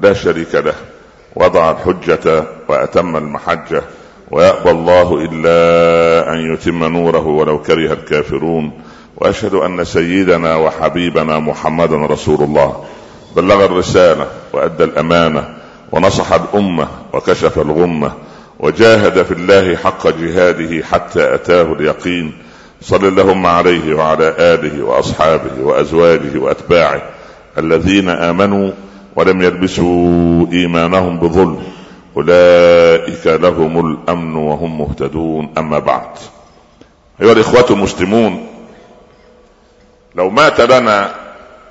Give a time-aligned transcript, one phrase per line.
[0.00, 0.74] لا شريك له
[1.36, 3.82] وضع الحجة وأتم المحجة
[4.30, 8.72] ويأبى الله إلا أن يتم نوره ولو كره الكافرون.
[9.16, 12.84] وأشهد أن سيدنا وحبيبنا محمدا رسول الله.
[13.36, 15.48] بلغ الرسالة وأدى الأمانة
[15.92, 18.12] ونصح الأمة وكشف الغمة
[18.60, 22.32] وجاهد في الله حق جهاده حتى أتاه اليقين.
[22.82, 27.02] صل اللهم عليه وعلى آله وأصحابه وأزواجه وأتباعه
[27.58, 28.70] الذين آمنوا
[29.16, 31.62] ولم يلبسوا إيمانهم بظلم.
[32.16, 35.54] أولئك لهم الأمن وهم مهتدون.
[35.58, 36.10] أما بعد.
[37.22, 38.46] أيها الإخوة المسلمون
[40.14, 41.14] لو مات لنا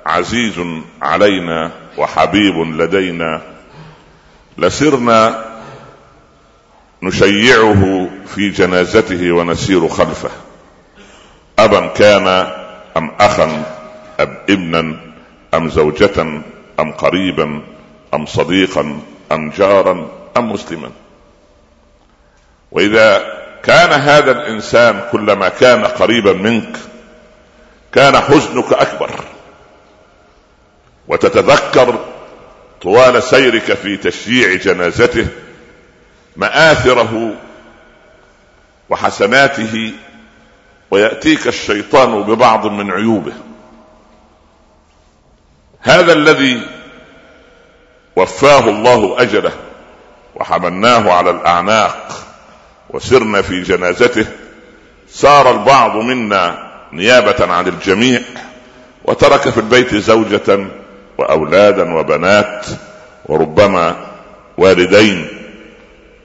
[0.06, 0.54] عزيز
[1.02, 3.40] علينا وحبيب لدينا
[4.58, 5.44] لسرنا
[7.02, 10.30] نشيعه في جنازته ونسير خلفه.
[11.58, 12.26] أبا كان
[12.96, 13.64] أم أخا
[14.20, 14.96] أم ابنا
[15.54, 16.42] أم زوجة
[16.80, 17.62] أم قريبا
[18.14, 19.00] أم صديقا
[19.32, 20.90] أم جارا أم مسلما.
[22.72, 23.22] وإذا
[23.62, 26.76] كان هذا الإنسان كلما كان قريبا منك
[27.92, 29.10] كان حزنك أكبر.
[31.08, 31.98] وتتذكر
[32.82, 35.26] طوال سيرك في تشييع جنازته
[36.36, 37.34] مآثره
[38.90, 39.92] وحسناته
[40.90, 43.32] ويأتيك الشيطان ببعض من عيوبه.
[45.84, 46.62] هذا الذي
[48.16, 49.52] وفاه الله أجله
[50.34, 52.12] وحملناه على الأعناق
[52.90, 54.26] وسرنا في جنازته
[55.08, 58.20] سار البعض منا نيابة عن الجميع
[59.04, 60.66] وترك في البيت زوجة
[61.18, 62.66] وأولادا وبنات
[63.26, 63.96] وربما
[64.58, 65.28] والدين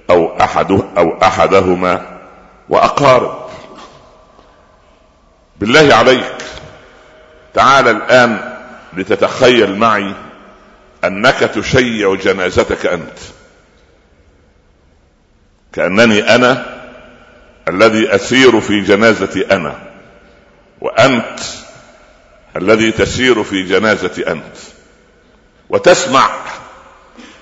[0.09, 2.19] أو احد أو أحدهما
[2.69, 3.49] وأقارب.
[5.59, 6.35] بالله عليك
[7.53, 8.58] تعال الآن
[8.93, 10.13] لتتخيل معي
[11.03, 13.19] أنك تشيع جنازتك أنت.
[15.73, 16.79] كأنني أنا
[17.67, 19.79] الذي أسير في جنازتي أنا
[20.81, 21.39] وأنت
[22.55, 24.57] الذي تسير في جنازه أنت.
[25.69, 26.29] وتسمع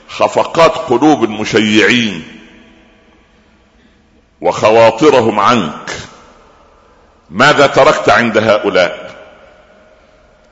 [0.07, 2.23] خفقات قلوب المشيعين
[4.41, 5.91] وخواطرهم عنك.
[7.29, 9.15] ماذا تركت عند هؤلاء؟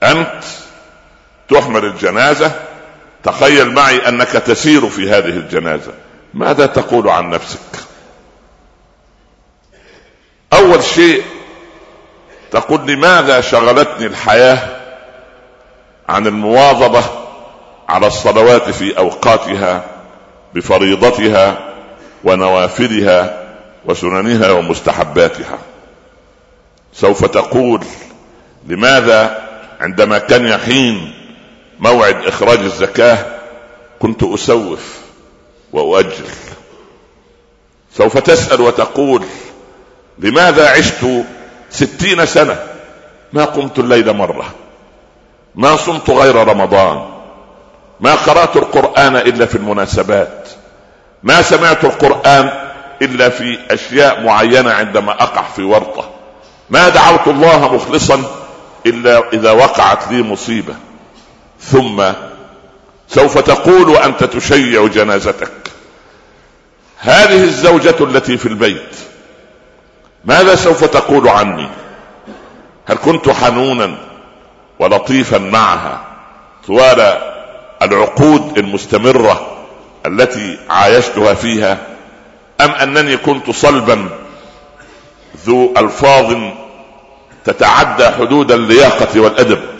[0.03, 0.43] أنت
[1.49, 2.51] تحمل الجنازة.
[3.23, 5.91] تخيل معي أنك تسير في هذه الجنازة.
[6.33, 7.59] ماذا تقول عن نفسك؟
[10.53, 11.23] أول شيء
[12.51, 14.59] تقول لماذا شغلتني الحياة
[16.09, 17.03] عن المواظبة
[17.89, 19.85] على الصلوات في أوقاتها
[20.53, 21.57] بفريضتها
[22.23, 23.43] ونوافلها
[23.85, 25.57] وسننها ومستحباتها.
[26.93, 27.81] سوف تقول
[28.67, 29.47] لماذا
[29.81, 31.14] عندما كان يحين
[31.79, 33.25] موعد إخراج الزكاة
[33.99, 34.99] كنت أسوف
[35.73, 36.25] واؤجل
[37.97, 39.23] سوف تسأل وتقول
[40.19, 41.05] لماذا عشت
[41.69, 42.59] ستين سنة؟
[43.33, 44.45] ما قمت الليل مرة.
[45.55, 47.05] ما صمت غير رمضان.
[47.99, 50.49] ما قرأت القرآن إلا في المناسبات.
[51.23, 52.49] ما سمعت القرآن
[53.01, 56.09] إلا في أشياء معينة عندما أقع في ورطة.
[56.69, 58.23] ما دعوت الله مخلصا
[58.85, 60.75] إلا إذا وقعت لي مصيبة.
[61.59, 62.03] ثم
[63.07, 65.51] سوف تقول وأنت تشيع جنازتك.
[66.97, 68.95] هذه الزوجة التي في البيت
[70.25, 71.67] ماذا سوف تقول عني؟
[72.85, 73.97] هل كنت حنونا
[74.79, 76.01] ولطيفا معها
[76.67, 77.17] طوال
[77.81, 79.57] العقود المستمرة
[80.05, 81.77] التي عايشتها فيها
[82.61, 84.09] أم أنني كنت صلبا
[85.45, 86.35] ذو ألفاظ
[87.45, 89.74] تتعدى حدود اللياقة والأدب؟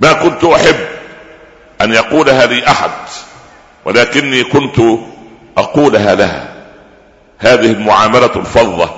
[0.00, 0.76] ما كنت أحب
[1.80, 2.90] أن يقولها لي أحد
[3.84, 4.80] ولكني كنت
[5.58, 6.54] أقولها لها.
[7.38, 8.90] هذه المعاملة الفظة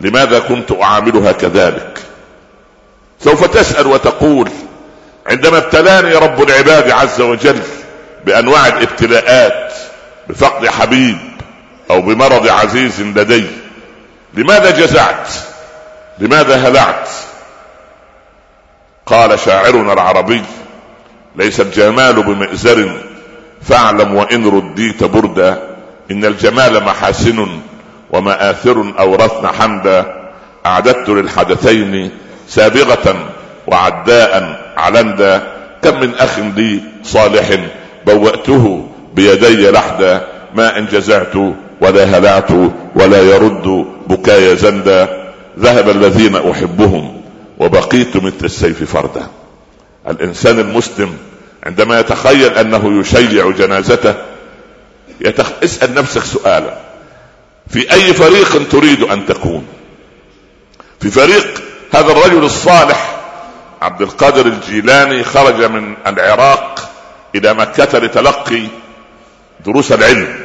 [0.00, 1.98] لماذا كنت أعاملها كذلك؟
[3.20, 4.50] سوف تسأل وتقول
[5.26, 7.60] عندما ابتلاني رب العباد عز وجل
[8.24, 9.72] بأنواع الابتلاءات
[10.28, 11.18] بفقد حبيب
[11.90, 13.46] أو بمرض عزيز لدي
[14.34, 15.28] لماذا جزعت؟
[16.18, 17.08] لماذا هلعت؟
[19.06, 20.42] قال شاعرنا العربي
[21.36, 22.90] ليس الجمال بمئزر
[23.62, 25.62] فاعلم وإن رديت بردا.
[26.10, 27.48] إن الجمال محاسن
[28.12, 30.14] ومآثر اورثنا حمدا.
[30.66, 32.10] أعددت للحدثين
[32.48, 33.14] سابغة
[33.66, 35.42] وعداء علندا.
[35.82, 37.48] كم من أخ لي صالح
[38.06, 40.26] بوأته بيدي لحدا.
[40.54, 41.36] ما إن جزعت
[41.80, 42.50] ولا هلعت
[42.94, 45.08] ولا يرد بكاي زندا.
[45.58, 47.11] ذهب الذين أحبهم
[47.62, 49.26] وبقيت مثل السيف فردا.
[50.08, 51.18] الإنسان المسلم
[51.66, 54.14] عندما يتخيل أنه يشيع جنازته
[55.20, 55.52] يتخ...
[55.64, 56.78] اسأل نفسك سؤالا.
[57.68, 59.66] في أي فريق تريد أن تكون؟
[61.00, 61.62] في فريق
[61.94, 63.16] هذا الرجل الصالح
[63.82, 66.90] عبد القادر الجيلاني خرج من العراق
[67.34, 68.62] إلى مكة لتلقي
[69.64, 70.40] دروس العلم.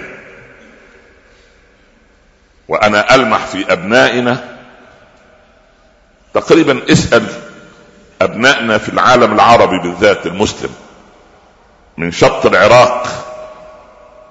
[2.67, 4.56] وأنا ألمح في أبنائنا
[6.33, 7.27] تقريبا اسأل
[8.21, 10.69] أبنائنا في العالم العربي بالذات المسلم
[11.97, 13.07] من شط العراق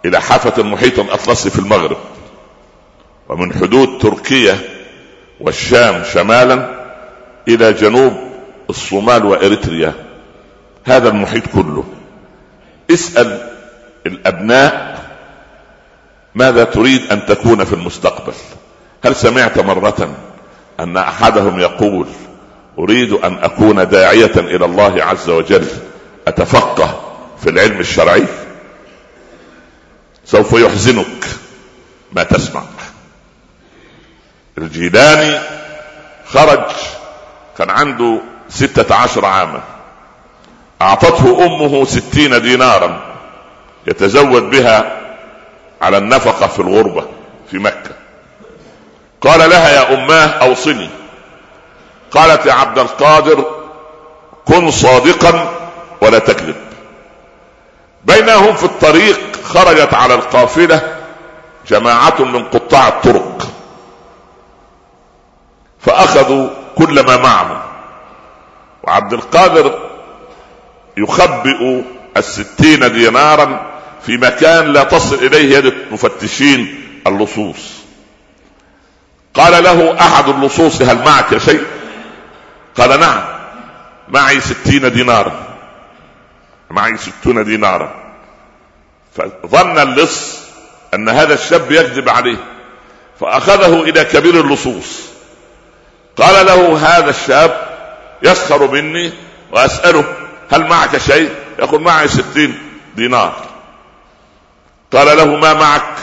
[0.04, 1.96] إلى حافة المحيط الأطلسي في المغرب
[3.28, 4.58] ومن حدود تركيا
[5.40, 6.86] والشام شمالا
[7.48, 8.12] إلى جنوب
[8.70, 9.92] الصومال وإريتريا.
[10.84, 11.84] هذا المحيط كله.
[12.90, 13.50] اسأل
[14.06, 14.96] الأبناء
[16.34, 18.32] ماذا تريد أن تكون في المستقبل.
[19.04, 20.14] هل سمعت مرة
[20.80, 22.06] أن أحدهم يقول
[22.78, 25.66] أريد أن أكون داعية إلى الله عز وجل.
[26.28, 27.00] أتفقه
[27.42, 28.26] في العلم الشرعي؟
[30.24, 31.26] سوف يحزنك
[32.12, 32.62] ما تسمع.
[34.58, 35.38] الجيلاني
[36.26, 36.64] خرج
[37.58, 39.62] كان عنده ستة عشر عاما.
[40.82, 43.16] أعطته أمه ستين دينارا
[43.86, 45.00] يتزود بها
[45.82, 47.04] على النفقة في الغربة
[47.50, 48.05] في مكة.
[49.26, 50.90] قال لها يا أماه أوصني.
[52.10, 53.44] قالت يا عبد القادر
[54.44, 55.50] كن صادقا
[56.00, 56.56] ولا تكذب.
[58.04, 60.96] بينهم في الطريق خرجت على القافلة
[61.68, 63.48] جماعة من قطاع الطرق.
[65.80, 67.58] فأخذوا كل ما معهم.
[68.82, 69.78] وعبد القادر
[70.96, 71.82] يخبئ
[72.16, 73.66] الستين دينارا
[74.02, 77.75] في مكان لا تصل إليه يد المفتشين اللصوص.
[79.36, 81.64] قال له أحد اللصوص هل معك شيء؟
[82.76, 83.24] قال نعم.
[84.08, 85.32] معي ستين دينارا.
[86.70, 87.94] معي ستون دينارا.
[89.42, 90.38] فظن اللص
[90.94, 92.36] أن هذا الشاب يكذب عليه
[93.20, 95.00] فأخذه إلى كبير اللصوص.
[96.16, 97.60] قال له هذا الشاب
[98.22, 99.12] يسخر مني
[99.52, 100.04] وأسأله
[100.52, 102.58] هل معك شيء؟ يقول معي ستين
[102.96, 103.36] دينار.
[104.92, 105.94] قال له ما معك؟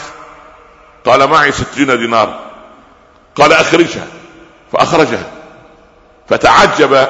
[1.05, 2.42] قال معي ستين دينار.
[3.35, 4.07] قال أخرجها
[4.71, 5.31] فأخرجها.
[6.29, 7.07] فتعجب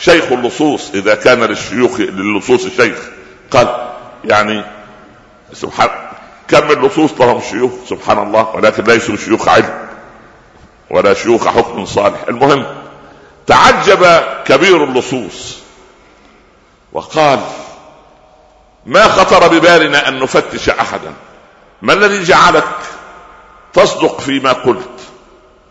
[0.00, 2.98] شيخ اللصوص إذا كان للشيوخ للصوص شيخ.
[3.50, 3.88] قال
[4.24, 4.64] يعني
[5.52, 5.88] سبحان
[6.48, 9.88] كم اللصوص لهم شيوخ سبحان الله ولكن ليسوا شيوخ علم
[10.90, 12.24] ولا شيوخ حكم صالح.
[12.28, 12.66] المهم
[13.46, 15.58] تعجب كبير اللصوص
[16.92, 17.40] وقال
[18.86, 21.12] ما خطر ببالنا أن نفتش احدا.
[21.82, 22.64] ما الذي جعلك
[23.72, 24.95] تصدق فيما قلت؟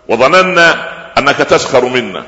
[0.08, 2.24] وظننا أنك تسخر منا.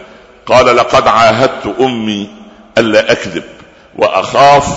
[0.45, 2.29] قال لقد عاهدت أمي
[2.77, 3.43] ألا أكذب
[3.95, 4.67] وأخاف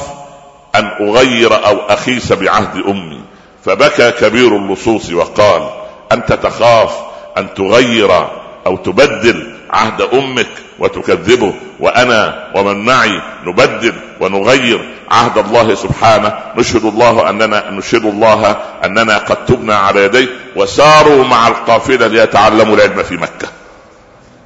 [0.75, 3.21] أن أغير أو أخيس بعهد أمي.
[3.65, 5.71] فبكى كبير اللصوص وقال
[6.13, 6.99] أنت تخاف
[7.39, 8.27] أن تغير
[8.67, 16.39] أو تبدل عهد أمك وتكذبه وأنا ومن معي نبدل ونغير عهد الله سبحانه.
[16.57, 23.03] نشهد الله أننا نشهد الله أننا قد تبنا على يديه وساروا مع القافلة ليتعلموا العلم
[23.03, 23.49] في مكة.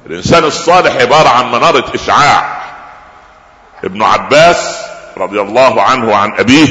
[0.05, 2.63] الإنسان الصالح عبارة عن منارة إشعاع.
[3.83, 4.77] ابن عباس
[5.17, 6.69] رضي الله عنه وعن أبيه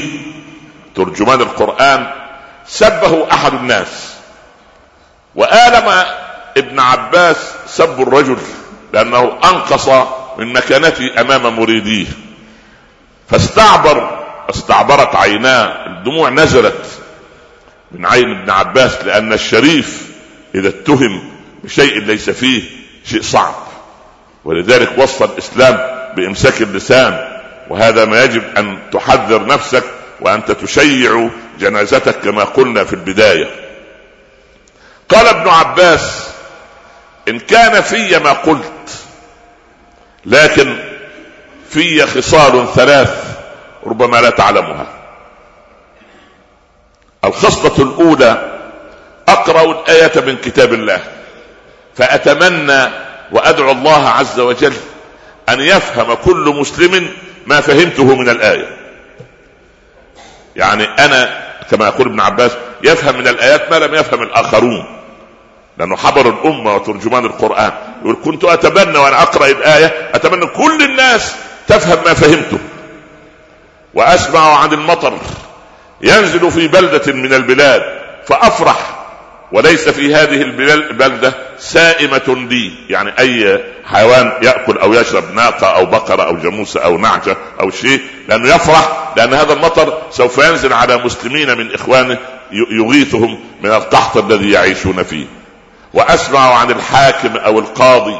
[0.96, 2.06] ترجمان القرآن
[2.66, 4.14] سبه أحد الناس.
[5.34, 6.04] وآلم
[6.56, 8.36] ابن عباس سب الرجل
[8.92, 9.88] لأنه أنقص
[10.38, 12.06] من مكانته أمام مريديه.
[13.30, 16.86] فاستعبر استعبرت عيناه الدموع نزلت
[17.92, 20.02] من عين ابن عباس لأن الشريف
[20.54, 21.30] إذا اتهم
[21.64, 22.62] بشيء ليس فيه
[23.04, 23.54] شيء صعب.
[24.44, 25.78] ولذلك وصى الإسلام
[26.16, 27.40] بإمساك اللسان.
[27.70, 29.84] وهذا ما يجب أن تحذر نفسك
[30.20, 31.28] وانت تشيع
[31.60, 33.50] جنازتك كما قلنا في البداية.
[35.08, 36.33] قال ابن عباس
[37.28, 39.04] إن كان في ما قلت
[40.26, 40.76] لكن
[41.70, 43.36] في خصال ثلاث
[43.86, 44.86] ربما لا تعلمها.
[47.24, 48.60] الخصلة الأولى
[49.28, 51.00] أقرأ الآية من كتاب الله
[51.94, 52.90] فأتمنى
[53.32, 54.74] وأدعو الله عز وجل
[55.48, 57.10] أن يفهم كل مسلم
[57.46, 58.76] ما فهمته من الآية.
[60.56, 62.50] يعني أنا كما يقول ابن عباس
[62.84, 65.03] يفهم من الآيات ما لم يفهم الآخرون.
[65.78, 67.72] لأنه حبر الأمة وترجمان القرآن.
[68.02, 71.34] يقول كنت اتمنى وأنا أقرأ الآية اتمنى كل الناس
[71.68, 72.58] تفهم ما فهمته.
[73.94, 75.18] وأسمع عن المطر
[76.02, 77.82] ينزل في بلدة من البلاد
[78.26, 78.76] فأفرح.
[79.52, 82.72] وليس في هذه البلده سائمة لي.
[82.88, 88.00] يعني أي حيوان يأكل أو يشرب ناقة أو بقرة أو جاموسة أو نعجة أو شيء
[88.28, 92.18] لأنه يفرح لأن هذا المطر سوف ينزل على مسلمين من إخوانه
[92.52, 95.26] يغيثهم من القحط الذي يعيشون فيه.
[95.94, 98.18] وأسمع عن الحاكم أو القاضي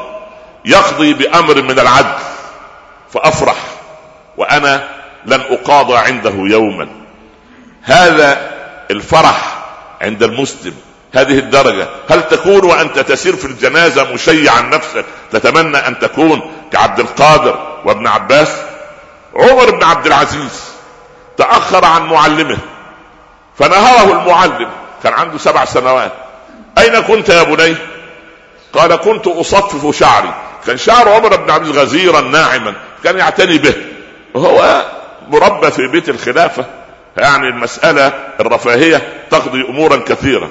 [0.65, 2.15] يقضي بأمر من العدل
[3.13, 3.55] فأفرح
[4.37, 4.87] وأنا
[5.25, 6.87] لن أقاضى عنده يوما.
[7.83, 8.51] هذا
[8.91, 9.57] الفرح
[10.01, 10.73] عند المسلم
[11.13, 11.87] هذه الدرجة.
[12.09, 16.41] هل تكون وأنت تسير في الجنازة مشيعا نفسك تتمنى أن تكون
[16.71, 18.49] كعبد القادر وابن عباس؟
[19.35, 20.63] عمر بن عبد العزيز
[21.37, 22.57] تأخر عن معلمه
[23.59, 24.69] فنهره المعلم
[25.03, 26.24] كان عنده سبع سنوات.
[26.77, 27.75] أين كنت يا بني؟
[28.73, 30.33] قال كنت أصفف شعري.
[30.67, 33.73] كان شعر عمر بن عبد غزيرا ناعما كان يعتني به.
[34.33, 34.85] وهو
[35.27, 36.65] مربى في بيت الخلافة.
[37.17, 40.49] يعني المسألة الرفاهية تقضي أمورا كثيرة.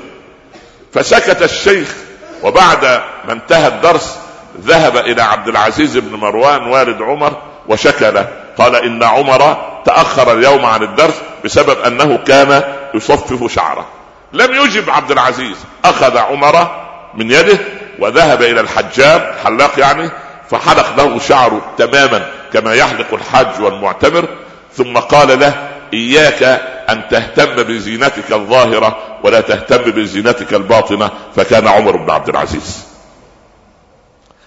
[0.93, 1.95] فسكت الشيخ
[2.43, 2.85] وبعد
[3.27, 4.19] ما انتهى الدرس
[4.61, 8.29] ذهب إلى عبد العزيز بن مروان والد عمر وشكى له
[8.59, 11.15] قال إن عمر تأخر اليوم عن الدرس
[11.45, 12.63] بسبب أنه كان
[12.95, 13.87] يصفف شعره.
[14.35, 17.59] لم يجب عبد العزيز أخذ عمر من يده
[17.99, 20.11] وذهب إلى الحجاب حلاق يعني
[20.51, 24.29] فحلق له شعره تماما كما يحلق الحاج والمعتمر
[24.77, 26.43] ثم قال له إياك
[26.89, 32.85] أن تهتم بزينتك الظاهرة ولا تهتم بزينتك الباطنة فكان عمر بن عبد العزيز.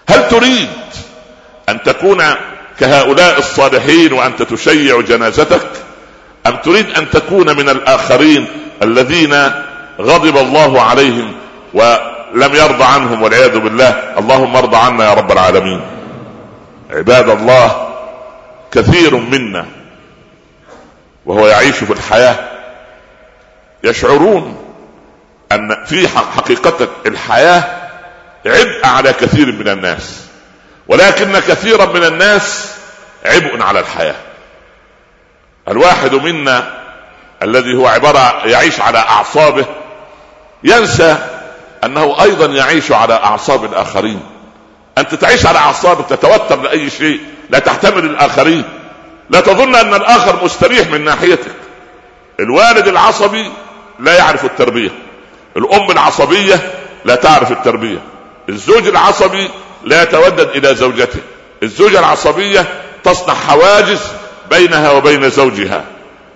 [0.08, 0.68] هل تريد
[1.68, 2.24] أن تكون
[2.80, 5.68] كهؤلاء الصالحين وأنت تشيع جنازتك؟
[6.46, 8.46] أم تريد أن تكون من الآخرين
[8.82, 9.34] الذين
[10.00, 11.32] غضب الله عليهم
[11.74, 14.18] ولم يرضى عنهم والعياذ بالله.
[14.18, 15.80] اللهم ارض عنا يا رب العالمين.
[16.90, 17.88] عباد الله
[18.72, 19.66] كثير منا
[21.26, 22.36] وهو يعيش في الحياة
[23.84, 24.64] يشعرون
[25.52, 27.64] أن في حقيقة الحياة
[28.46, 30.20] عبء على كثير من الناس
[30.88, 32.74] ولكن كثيرا من الناس
[33.24, 34.14] عبء على الحياة.
[35.68, 36.78] الواحد منا
[37.42, 39.66] الذي هو عبارة يعيش على أعصابه
[40.64, 41.16] ينسى
[41.84, 44.20] أنه أيضا يعيش على أعصاب الاخرين
[44.98, 48.64] انت تعيش على اعصابك تتوتر لأي شيء لا تحتمل الآخرين.
[49.30, 51.52] لا تظن أن الآخر مستريح من ناحيتك.
[52.40, 53.50] الوالد العصبي
[54.00, 54.90] لا يعرف التربية.
[55.56, 56.72] الأم العصبية
[57.04, 57.98] لا تعرف التربية.
[58.48, 59.50] الزوج العصبي
[59.84, 61.20] لا يتودد إلى زوجته.
[61.62, 62.66] الزوجة العصبية
[63.04, 64.00] تصنع حواجز
[64.50, 65.84] بينها وبين زوجها.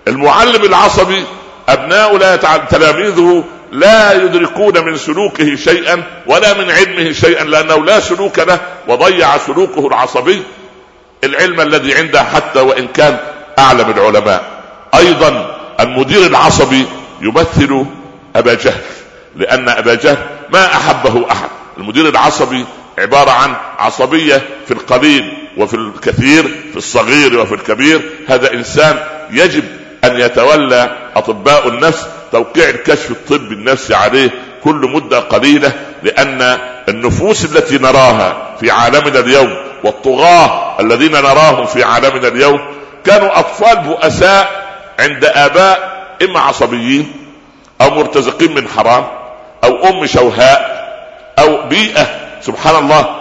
[0.09, 1.25] المعلم العصبي
[1.69, 2.37] أبناء لا
[2.71, 9.39] تلاميذه لا يدركون من سلوكه شيئا ولا من علمه شيئا لأنه لا سلوك له وضيع
[9.39, 10.43] سلوكه العصبي.
[11.25, 13.19] العلم الذي عنده حتى وإن كان
[13.59, 14.45] أعلم العلماء.
[14.95, 16.87] أيضا المدير العصبي
[17.21, 17.87] يمثل
[18.37, 18.83] أبا جهل
[19.37, 20.19] لأن أبا جهل
[20.53, 21.49] ما أحبه أحد.
[21.79, 22.65] المدير العصبي
[22.99, 28.01] عبارة عن عصبية في القليل وفي الكثير في الصغير وفي الكبير.
[28.29, 28.99] هذا إنسان
[29.31, 29.65] يجب
[30.05, 34.31] أن يتولى أطباء النفس توقيع الكشف الطبي النفسي عليه
[34.65, 35.73] كل مدة قليلة
[36.03, 36.59] لأن
[36.89, 42.61] النفوس التي نراها في عالمنا اليوم والطغاة الذين نراهم في عالمنا اليوم
[43.05, 44.63] كانوا أطفال بؤساء
[44.99, 47.13] عند آباء إما عصبيين
[47.81, 49.05] أو مرتزقين من حرام
[49.65, 50.83] أو أم شوهاء
[51.39, 52.07] أو بيئة
[52.41, 53.17] سبحان الله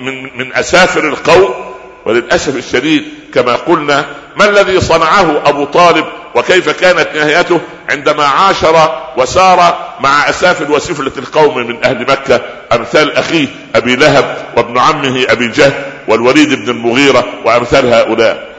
[0.00, 1.71] من من أسافر القوم
[2.06, 3.04] وللأسف الشديد
[3.34, 4.06] كما قلنا
[4.36, 6.04] ما الذي صنعه أبو طالب
[6.34, 12.40] وكيف كانت نهايته؟ عندما عاشر وسار مع اسافل وسفله القوم من أهل مكة
[12.72, 15.72] أمثال أخيه أبي لهب وابن عمه أبي جهل
[16.08, 18.52] والوليد بن المغيرة وأمثال هؤلاء.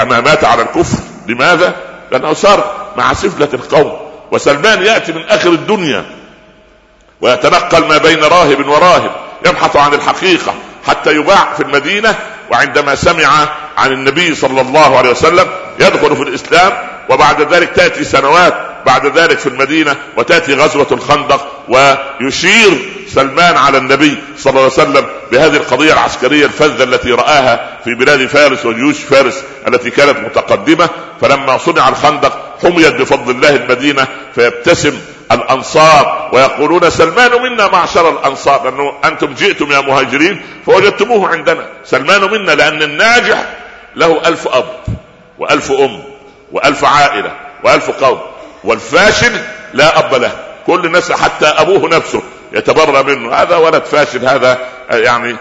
[0.00, 1.74] أما مات على الكفر لماذا؟
[2.12, 3.98] لأنه صار مع سفلة القوم.
[4.30, 6.04] وسلمان يأتي من آخر الدنيا
[7.20, 9.10] ويتنقل ما بين راهب وراهب
[9.46, 10.54] يبحث عن الحقيقة
[10.86, 12.14] حتى يباع في المدينة
[12.50, 15.46] وعندما سمع عن النبي صلى الله عليه وسلم
[15.80, 16.72] يدخل في الإسلام
[17.08, 18.54] وبعد ذلك تأتي سنوات
[18.86, 22.78] بعد ذلك في المدينة وتأتي غزوة الخندق ويشير
[23.14, 28.26] سلمان على النبي صلى الله عليه وسلم بهذه القضية العسكرية الفذة التي رآها في بلاد
[28.26, 30.88] فارس وجيوش فارس التي كانت متقدمة.
[31.20, 34.98] فلما صنع الخندق حميت بفضل الله المدينة فيبتسم
[35.32, 41.66] الأنصار ويقولون سلمان منا معشر الأنصار لأنه أنتم جئتم يا مهاجرين فوجدتموه عندنا.
[41.84, 43.44] سلمان منا لأن الناجح
[43.96, 44.80] له ألف أب
[45.38, 46.02] وألف أم
[46.52, 47.32] وألف عائلة
[47.64, 48.18] وألف قول
[48.64, 49.32] والفاشل
[49.72, 50.53] لا أب له.
[50.66, 53.34] كل الناس حتى أبوه نفسه يتبرى منه.
[53.34, 54.58] هذا ولد فاشل هذا
[54.90, 55.36] يعني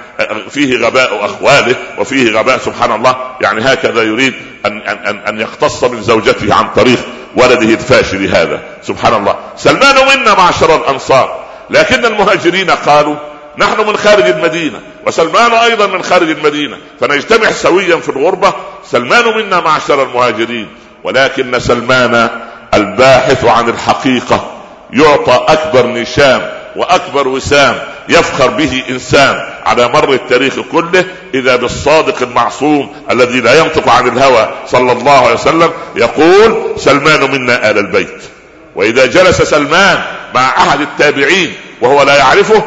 [0.50, 3.16] فيه غباء أخواله وفيه غباء سبحان الله.
[3.42, 4.34] يعني هكذا يريد
[4.66, 7.00] ان ان ان يقتص من زوجته عن طريق
[7.36, 8.62] ولده الفاشل هذا.
[8.84, 9.36] سبحان الله.
[9.58, 11.44] سلمان منا معشر الأنصار.
[11.70, 13.16] لكن المهاجرين قالوا
[13.58, 16.78] نحن من خارج المدينة وسلمان أيضا من خارج المدينة.
[17.02, 18.54] فنجتمع سويا في الغربة.
[18.92, 20.68] سلمان منا معشر المهاجرين.
[21.04, 22.30] ولكن سلمان
[22.74, 24.53] الباحث عن الحقيقة.
[24.94, 27.76] يعطى أكبر نشان وأكبر وسام
[28.10, 34.50] يفخر به إنسان على مر التاريخ كله إذا بالصادق المعصوم الذي لا ينطق عن الهوى
[34.68, 38.24] صلى الله عليه وسلم يقول سلمان منا آل البيت.
[38.76, 40.02] وإذا جلس سلمان
[40.36, 42.64] مع أحد التابعين وهو لا يعرفه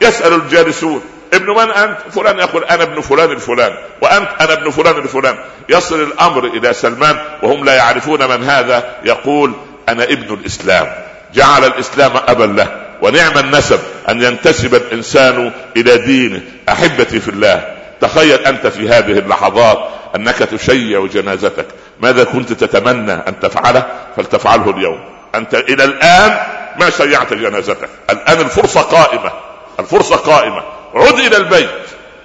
[0.00, 1.00] يسأل الجالسون
[1.34, 2.38] ابن من أنت؟ فلان.
[2.38, 3.72] يقول أنا ابن فلان الفلان.
[4.02, 5.36] وأنت؟ أنا ابن فلان الفلان.
[5.68, 9.52] يصل الأمر إلى سلمان وهم لا يعرفون من هذا يقول
[9.88, 10.92] أنا ابن الإسلام.
[11.36, 16.40] جعل الإسلام أبا له ونعم النسب أن ينتسب الإنسان إلى دينه.
[16.68, 19.78] أحبتي في الله تخيل أنت في هذه اللحظات
[20.16, 21.66] أنك تشيع جنازتك.
[22.00, 25.00] ماذا كنت تتمنى أن تفعله؟ فلتفعله اليوم.
[25.34, 26.38] أنت إلى الآن
[26.80, 27.88] ما شيعت جنازتك.
[28.10, 29.32] الآن الفرصة قائمة
[29.80, 30.62] الفرصة قائمة.
[30.94, 31.70] عد إلى البيت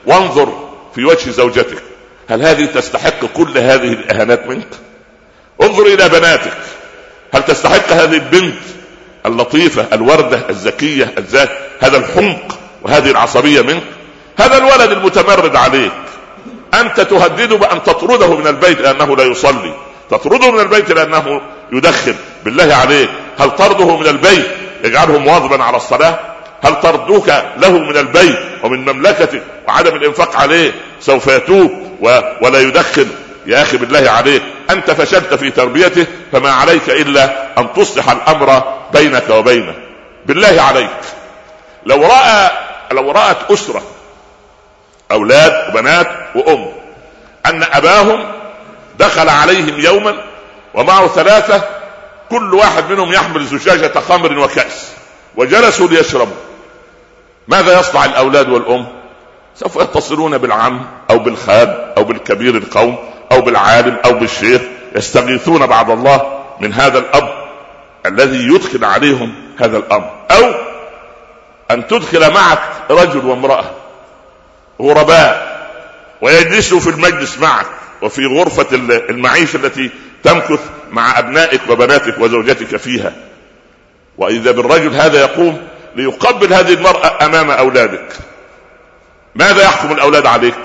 [0.05, 1.83] وانظر في وجه زوجتك.
[2.29, 4.67] هل هذه تستحق كل هذه الإهانات منك؟
[5.61, 6.57] انظر إلى بناتك.
[7.33, 8.55] هل تستحق هذه البنت؟
[9.25, 11.49] اللطيفة الوردة الذكية الذات
[11.79, 13.83] هذا الحمق وهذه العصبية منك.
[14.39, 15.91] هذا الولد المتمرد عليك.
[16.73, 19.73] أنت تهدده بأن تطرده من البيت لأنه لا يصلي.
[20.09, 22.15] تطرده من البيت لأنه يدخن.
[22.45, 23.09] بالله عليك
[23.39, 24.45] هل طرده من البيت؟
[24.83, 26.19] يجعله مواظبا على الصلاة.
[26.63, 32.19] هل طردك له من البيت ومن مملكتك وعدم الإنفاق عليه؟ سوف يتوب و...
[32.41, 33.07] ولا يدخن.
[33.45, 39.29] يا أخي بالله عليك أنت فشلت في تربيته فما عليك إلا أن تصلح الأمر بينك
[39.29, 39.73] وبينه.
[40.25, 40.89] بالله عليك.
[41.85, 42.49] لو رأى
[42.91, 43.81] لو رأت أسرة
[45.11, 46.67] أولاد وبنات وأم
[47.45, 48.23] أن أباهم
[48.99, 50.15] دخل عليهم يوما
[50.73, 51.61] ومعه ثلاثة
[52.29, 54.91] كل واحد منهم يحمل زجاجة خمر وكأس
[55.35, 56.35] وجلسوا ليشربوا.
[57.47, 58.87] ماذا يصنع الأولاد والأم؟
[59.55, 62.97] سوف يتصلون بالعم أو بالخال أو بالكبير القوم
[63.31, 64.61] أو بالعالم أو بالشيخ
[64.95, 67.30] يستغيثون بعد الله من هذا الأب
[68.05, 70.11] الذي يدخل عليهم هذا الأمر.
[70.31, 70.53] أو
[71.71, 72.59] أن تدخل معك
[72.89, 73.71] رجل وامرأة
[74.81, 75.51] غرباء
[76.21, 77.65] ويجلسوا في المجلس معك
[78.01, 78.67] وفي غرفة
[79.09, 79.89] المعيشة التي
[80.23, 80.59] تمكث
[80.91, 83.13] مع أبنائك وبناتك وزوجتك فيها.
[84.17, 88.13] وإذا بالرجل هذا يقوم ليقبل هذه المرأة أمام أولادك.
[89.35, 90.59] ماذا يحكم الأولاد عليك؟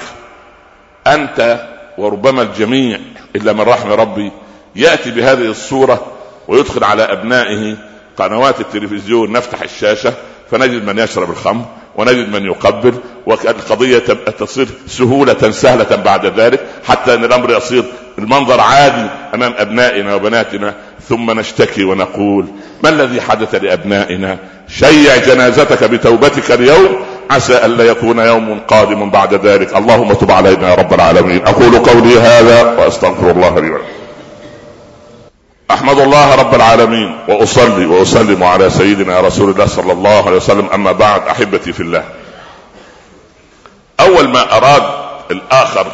[1.07, 1.67] أنت
[1.99, 3.01] وربما الجميع
[3.37, 4.33] إلا من رحم ربي
[4.77, 6.16] يأتي بهذه الصورة
[6.49, 7.77] ويدخل على أبنائه
[8.19, 10.13] قنوات التلفزيون نفتح الشاشة
[10.51, 11.65] فنجد من يشرب الخمر
[11.97, 12.95] ونجد من يقبل
[13.27, 13.99] والقضية
[14.39, 17.85] تصير سهولة سهلة بعد ذلك حتى أن الأمر يصير
[18.19, 20.75] المنظر عادي أمام أبنائنا وبناتنا.
[21.09, 22.47] ثم نشتكي ونقول
[22.83, 26.97] ما الذي حدث لأبنائنا؟ شيع جنازتك بتوبتك اليوم.
[27.31, 29.77] عسى ألا يكون يوم قادم بعد ذلك.
[29.77, 31.47] اللهم تب علينا يا رب العالمين.
[31.47, 34.06] أقول قولي هذا وأستغفر الله لي ولكم.
[35.71, 40.69] أحمد الله رب العالمين وأصلي وأسلم على سيدنا رسول الله صلى الله عليه وسلم.
[40.75, 42.05] أما بعد أحبتي في الله
[44.01, 44.83] أول ما أراد
[45.31, 45.87] الآخر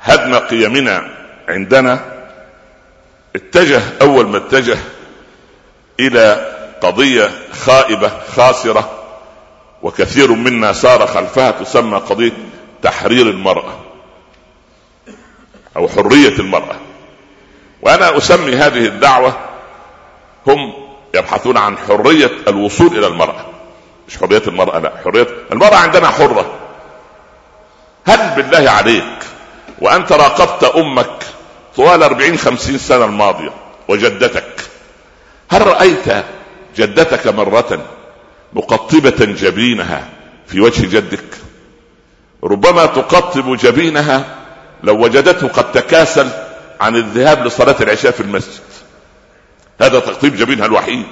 [0.00, 1.10] هدم قيمنا
[1.48, 2.00] عندنا
[3.36, 4.78] اتجه أول ما اتجه
[6.00, 6.46] إلى
[6.82, 8.90] قضية خائبة خاسرة
[9.82, 12.32] وكثير منا سار خلفها تسمى قضية
[12.82, 13.80] تحرير المرأة
[15.76, 16.76] أو حرية المرأة.
[17.84, 19.36] وأنا أسمي هذه الدعوة
[20.46, 20.72] هم
[21.14, 23.46] يبحثون عن حرية الوصول إلى المرأة.
[24.08, 26.54] مش حرية المرأة لا حرية المرأة عندنا حرة.
[28.06, 29.18] هل بالله عليك
[29.78, 31.24] وانت راقبت أمك
[31.76, 33.50] طوال 40 50 سنة الماضية
[33.88, 34.60] وجدتك
[35.50, 36.24] هل رأيت
[36.76, 37.78] جدتك مرة
[38.52, 40.08] مقطبة جبينها
[40.46, 41.24] في وجه جدك؟
[42.44, 44.24] ربما تقطب جبينها
[44.82, 46.30] لو وجدته قد تكاسل
[46.80, 48.62] عن الذهاب لصلاة العشاء في المسجد.
[49.80, 51.06] هذا تقطيب جبينها الوحيد.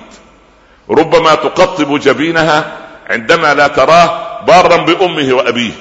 [0.91, 2.77] ربما تقطب جبينها
[3.11, 5.73] عندما لا تراه بارا بأمه وأبيه.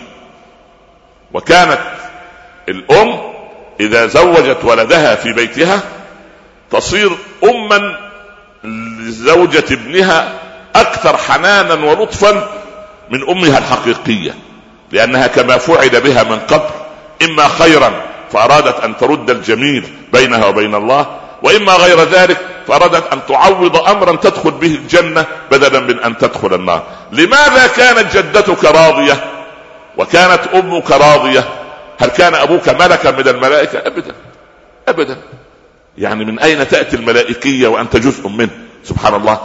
[1.34, 1.82] وكانت
[2.70, 3.20] الأم
[3.80, 5.82] إذا زوجت ولدها في بيتها
[6.72, 7.12] تصير
[7.44, 7.98] أما
[8.64, 10.34] لزوجة ابنها
[10.76, 12.50] أكثر حنانا ولطفا
[13.10, 14.36] من أمها الحقيقية
[14.92, 16.70] لأنها كما فعل بها من قبل
[17.22, 17.94] إما خيرا
[18.34, 21.06] فأرادت أن ترد الجميل بينها وبين الله
[21.44, 26.84] وإما غير ذلك فأرادت أن تعوض أمرا تدخل به الجنة بدلا من أن تدخل النار.
[27.12, 29.24] لماذا كانت جدتك راضية؟
[29.98, 31.44] وكانت أمك راضية؟
[32.00, 34.16] هل كان أبوك ملكا من الملائكة؟ أبدا.
[34.88, 35.18] أبدا.
[35.98, 38.50] يعني من أين تأتي الملائكية وأنت جزء منه؟
[38.84, 39.40] سبحان الله.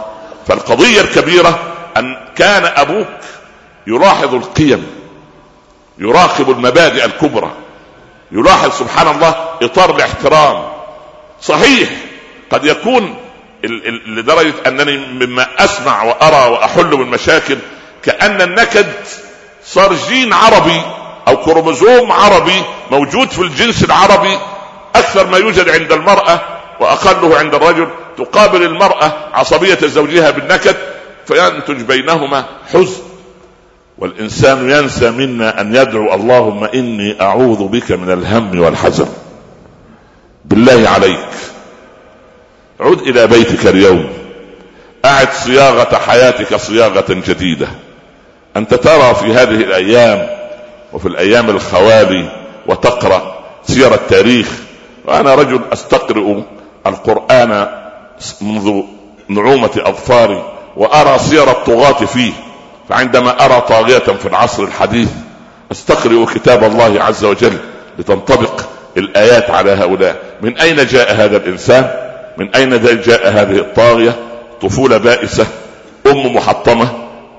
[0.47, 1.59] فالقضية الكبيرة
[1.97, 3.07] أن كان أبوك
[3.87, 4.87] يلاحظ القيم
[5.99, 7.51] يراقب المبادئ الكبرى
[8.31, 10.63] يلاحظ سبحان الله إطار الاحترام.
[11.41, 11.89] صحيح
[12.51, 13.15] قد يكون
[14.07, 17.57] لدرجة أنني مما أسمع وأرى وأحل بالمشاكل
[18.03, 18.93] كأن النكد
[19.65, 20.81] صار جين عربي
[21.27, 24.37] أو كروموزوم عربي موجود في الجنس العربي
[24.95, 26.41] أكثر ما يوجد عند المرأة
[26.79, 27.87] وأقله عند الرجل
[28.17, 30.75] تقابل المرأة عصبية زوجها بالنكد
[31.27, 33.01] فينتج بينهما حزن.
[33.97, 39.07] والإنسان ينسى منا أن يدعو اللهم إني أعوذ بك من الهم والحزن.
[40.45, 41.29] بالله عليك.
[42.79, 44.09] عد إلى بيتك اليوم.
[45.05, 47.67] أعد صياغة حياتك صياغة جديدة.
[48.57, 50.29] أنت ترى في هذه الأيام
[50.93, 52.29] وفي الأيام الخوالي
[52.67, 54.47] وتقرأ سير التاريخ.
[55.05, 56.35] وأنا رجل أستقرئ
[56.87, 57.67] القرآن
[58.41, 58.81] منذ
[59.27, 60.43] نعومة أظفاري
[60.77, 62.33] وأرى سير الطغاة فيه.
[62.89, 65.09] فعندما أرى طاغية في العصر الحديث
[65.71, 67.57] أستقرئ كتاب الله عز وجل
[67.99, 68.61] لتنطبق
[68.97, 70.15] الآيات على هؤلاء.
[70.41, 71.91] من أين جاء هذا الإنسان؟
[72.37, 74.15] من أين جاء هذه الطاغية؟
[74.61, 75.47] طفولة بائسة
[76.07, 76.87] أم محطمة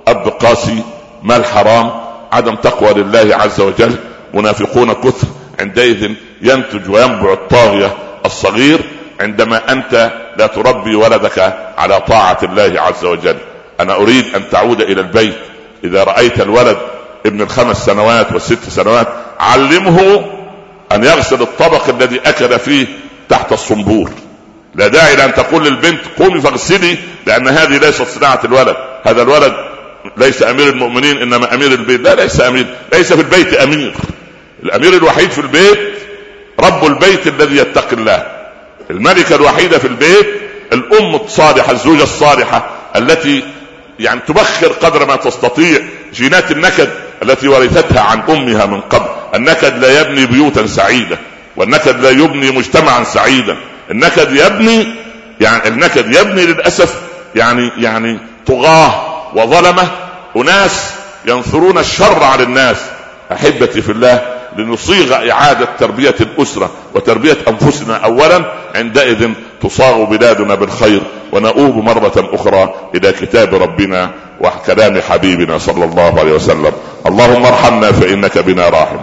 [0.08, 0.82] أب قاسي
[1.22, 1.90] مال حرام
[2.32, 3.94] عدم تقوى لله عز وجل
[4.34, 5.26] منافقون كثر
[5.60, 6.10] عندئذ
[6.42, 8.80] ينتج وينبع الطاغية الصغير
[9.20, 13.36] عندما أنت لا تربي ولدك على طاعة الله عز وجل.
[13.80, 15.38] أنا أريد أن تعود إلى البيت.
[15.84, 16.78] إذا رأيت الولد
[17.26, 19.08] ابن الخمس سنوات والست سنوات
[19.40, 20.24] علمه
[20.92, 22.86] أن يغسل الطبق الذي أكل فيه
[23.28, 24.10] تحت الصنبور.
[24.74, 28.76] لا داعي لأن تقول للبنت قومي فاغسلي لأن هذه ليست صناعة الولد.
[29.04, 29.54] هذا الولد
[30.16, 32.00] ليس أمير المؤمنين إنما أمير البيت.
[32.00, 32.66] لا ليس أمير.
[32.92, 33.94] ليس في البيت أمير.
[34.62, 35.78] الأمير الوحيد في البيت
[36.60, 38.26] رب البيت الذي يتقي الله.
[38.90, 40.26] الملكة الوحيدة في البيت
[40.72, 43.44] الأم الصالحة الزوجة الصالحة التي
[43.98, 45.78] يعني تبخر قدر ما تستطيع
[46.14, 46.88] جينات النكد
[47.22, 49.08] التي ورثتها عن أمها من قبل.
[49.34, 51.18] النكد لا يبني بيوتا سعيدة
[51.56, 53.56] والنكد لا يبني مجتمعا سعيدا.
[53.90, 54.94] النكد يبني
[55.40, 56.94] يعني النكد يبني للأسف
[57.34, 59.88] يعني يعني طغاة وظلمة
[60.36, 60.90] أناس
[61.26, 62.76] ينثرون الشر على الناس.
[63.32, 68.44] أحبتي في الله لنصيغ إعادة تربية الأسرة وتربية أنفسنا اولا
[68.74, 69.28] عندئذ
[69.62, 71.00] تصاغ بلادنا بالخير
[71.32, 76.72] ونؤوب مرة أخرى إلى كتاب ربنا وكلام حبيبنا صلى الله عليه وسلم.
[77.06, 78.96] اللهم ارحمنا فإنك بنا راحم.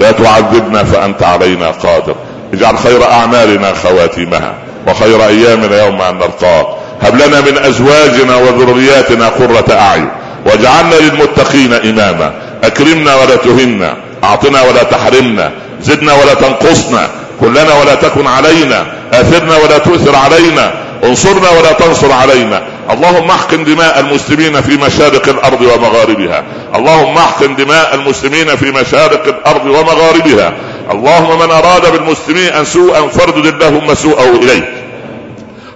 [0.00, 2.14] لا تعذبنا فأنت علينا قادر.
[2.54, 4.54] اجعل خير أعمالنا خواتيمها
[4.88, 6.66] وخير أيامنا يوم أن نلقاك
[7.02, 10.08] هب لنا من أزواجنا وذرياتنا قرة أعين.
[10.46, 12.32] واجعلنا للمتقين إماما.
[12.64, 15.50] أكرمنا ولا تهنا أعطنا ولا تحرمنا
[15.82, 17.08] زدنا ولا تنقصنا
[17.40, 20.72] كلنا ولا تكن علينا أثرنا ولا تؤثر علينا
[21.04, 22.62] انصرنا ولا تنصر علينا.
[22.90, 26.44] اللهم احقن دماء المسلمين في مشارق الأرض ومغاربها.
[26.74, 30.52] اللهم احقن دماء المسلمين في مشارق الأرض ومغاربها.
[30.90, 34.72] اللهم من أراد بالمسلمين أن سوءا فاردد اللهم سوءه اليه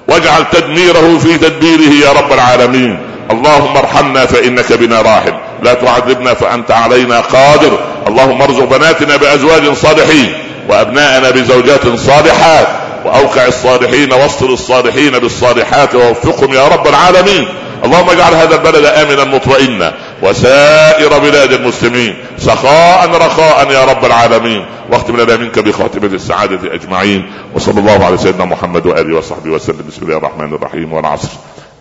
[0.08, 2.98] واجعل تدميره في تدبيره يا رب العالمين.
[3.30, 5.36] اللهم ارحمنا فإنك بنا راحم.
[5.62, 7.78] لا تعذبنا فأنت علينا قادر.
[8.08, 10.32] اللهم ارزق بناتنا بأزواج صالحين
[10.68, 12.66] وأبناءنا بزوجات صالحات
[13.04, 17.48] وأوقع الصالحين واصل الصالحين بالصالحات ووفقهم يا رب العالمين.
[17.84, 24.66] اللهم اجعل هذا البلد آمنا مطمئنا وسائر بلاد المسلمين سخاء رخاء يا رب العالمين.
[24.92, 27.30] واختم لنا منك بخاتمة السعادة أجمعين.
[27.54, 29.84] وصلى الله على سيدنا محمد وآله وصحبه وسلم.
[29.88, 31.28] بسم الله الرحمن الرحيم والعصر.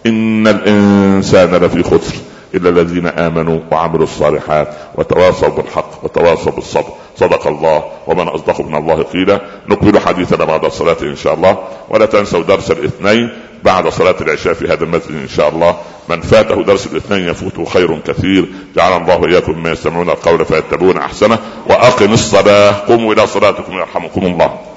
[0.05, 2.15] إن الإنسان لفي خسر.
[2.55, 6.89] إلا الذين آمنوا وعملوا الصالحات وتواصوا بالحق وتواصوا بالصبر.
[7.17, 9.41] صدق الله ومن أصدق من الله قيلا.
[9.69, 11.57] نكمل حديثنا بعد الصلاة إن شاء الله.
[11.89, 13.29] ولا تنسوا درس الاثنين
[13.63, 15.75] بعد صلاة العشاء في هذا المسجد إن شاء الله.
[16.09, 18.45] من فاته درس الاثنين يفوته خير كثير.
[18.75, 21.39] جعل الله إياكم مما يستمعون القول فيتبعون أحسنه.
[21.69, 22.71] وأقم الصلاة.
[22.87, 24.74] قوموا إلى صلاتكم يرحمكم الله.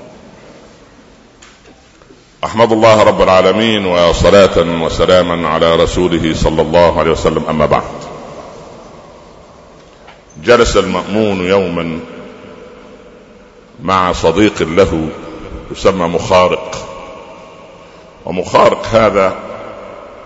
[2.45, 7.45] أحمد الله رب العالمين وصلاة وسلاما على رسوله صلى الله عليه وسلم.
[7.49, 7.83] أما بعد
[10.45, 12.01] جلس المأمون يوما
[13.83, 15.09] مع صديق له
[15.71, 16.89] يسمى مخارق.
[18.25, 19.37] ومخارق هذا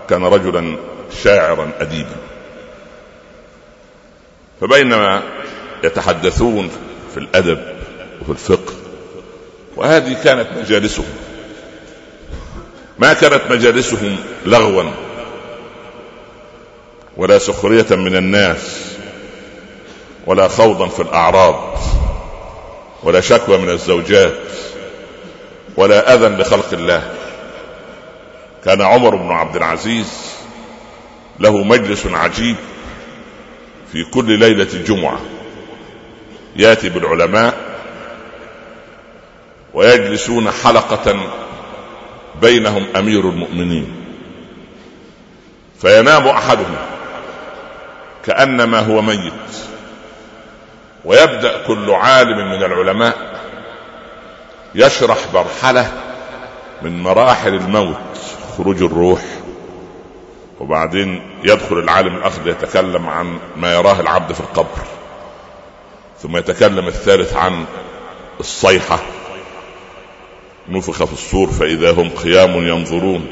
[0.09, 0.77] كان رجلا
[1.23, 2.15] شاعرا أديبا.
[4.61, 5.21] فبينما
[5.83, 6.69] يتحدثون
[7.13, 7.59] في الأدب
[8.21, 8.73] وفي الفقه
[9.75, 11.32] وهذه كانت مجالسهم.
[12.99, 14.83] ما كانت مجالسهم لغوا
[17.17, 18.93] ولا سخرية من الناس
[20.25, 21.77] ولا خوضا في الأعراض
[23.03, 24.33] ولا شكوى من الزوجات
[25.77, 27.11] ولا أذى لخلق الله.
[28.65, 30.33] كان عمر بن عبد العزيز
[31.39, 32.55] له مجلس عجيب
[33.91, 35.19] في كل ليلة جمعة
[36.55, 37.57] يأتي بالعلماء
[39.73, 41.33] ويجلسون حلقة
[42.41, 43.95] بينهم أمير المؤمنين.
[45.81, 46.75] فينام أحدهم
[48.25, 49.33] كأنما هو ميت.
[51.05, 53.33] ويبدأ كل عالم من العلماء
[54.75, 55.91] يشرح مرحلة
[56.81, 57.97] من مراحل الموت
[58.57, 59.21] خروج الروح
[60.59, 64.79] وبعدين يدخل العالم الآخر يتكلم عن ما يراه العبد في القبر
[66.19, 67.65] ثم يتكلم الثالث عن
[68.39, 68.99] الصيحة.
[70.69, 73.27] نفخ في الصور فإذا هم قيام ينظرون.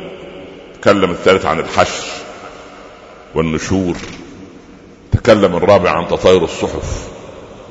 [0.82, 2.04] تكلم الثالث عن الحشر
[3.36, 3.96] والنشور.
[5.12, 7.08] تكلم الرابع عن تطاير الصحف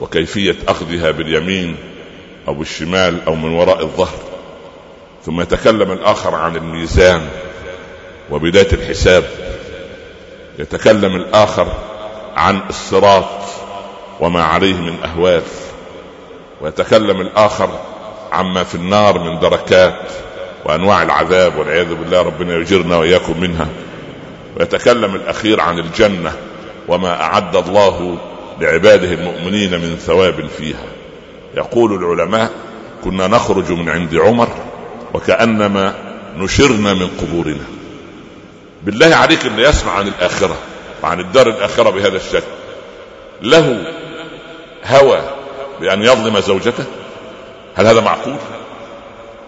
[0.01, 1.77] وكيفية أخذها باليمين
[2.49, 4.19] أو بالشمال أو من وراء الظهر.
[5.27, 7.29] ثم يتكلم الآخر عن الميزان
[8.31, 9.25] وبداية الحساب.
[10.59, 11.73] يتكلم الآخر
[12.37, 13.41] عن الصراط
[14.21, 15.43] وما عليه من اهوال
[16.61, 17.90] ويتكلم الآخر
[18.33, 20.13] عما في النار من دركات
[20.65, 23.69] وأنواع العذاب والعياذ بالله ربنا يجرنا وإياكم منها.
[24.57, 26.33] ويتكلم الأخير عن الجنة
[26.89, 28.19] وما أعد الله
[28.61, 30.85] لعباده المؤمنين من ثواب فيها.
[31.57, 32.51] يقول العلماء
[33.05, 34.49] كنا نخرج من عند عمر
[35.15, 35.95] وكأنما
[36.37, 37.65] نشرنا من قبورنا.
[38.83, 40.57] بالله عليك اللي يسمع عن الآخرة
[41.03, 42.53] وعن الدار الآخرة بهذا الشكل.
[43.43, 43.85] له
[44.85, 45.21] هوى
[45.81, 46.85] بأن يظلم زوجته؟
[47.77, 48.37] هل هذا معقول؟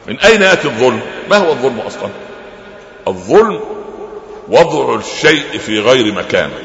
[0.06, 2.08] من أين يأتي الظلم؟ ما هو الظلم أصلا؟
[3.08, 3.60] الظلم
[4.48, 6.58] وضع الشيء في غير مكانه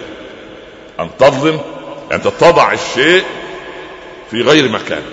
[0.99, 1.59] أن تظلم
[2.11, 3.23] أن تضع الشيء
[4.31, 5.11] في غير مكانه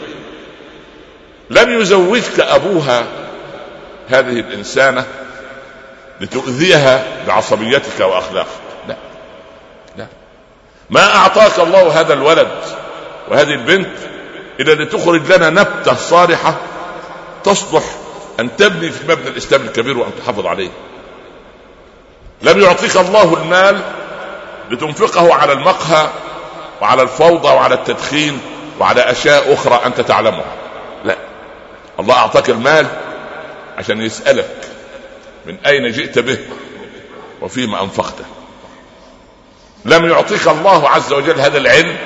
[1.51, 3.07] لم يزوجك أبوها
[4.09, 5.07] هذه الإنسانة
[6.21, 8.49] لتؤذيها بعصبيتك وأخلاقك.
[8.89, 8.97] لا
[9.99, 10.07] لا.
[10.91, 12.49] ما أعطاك الله هذا الولد
[13.29, 13.97] وهذه البنت
[14.61, 16.55] الا لتخرج لنا نبتة صالحة
[17.45, 17.85] تصلح
[18.41, 20.71] أن تبني في مبنى الإسلام الكبير وأن تحافظ عليه.
[22.43, 23.81] لم يعطيك الله المال
[24.71, 26.09] لتنفقه على المقهى
[26.81, 28.41] وعلى الفوضى وعلى التدخين
[28.81, 30.53] وعلى أشياء أخرى أنت تعلمها.
[31.05, 31.17] لا.
[32.01, 32.87] الله أعطاك المال
[33.79, 34.69] عشان يسألك
[35.47, 36.39] من أين جئت به
[37.41, 38.25] وفيما أنفقته.
[39.85, 41.97] لم يعطيك الله عز وجل هذا العلم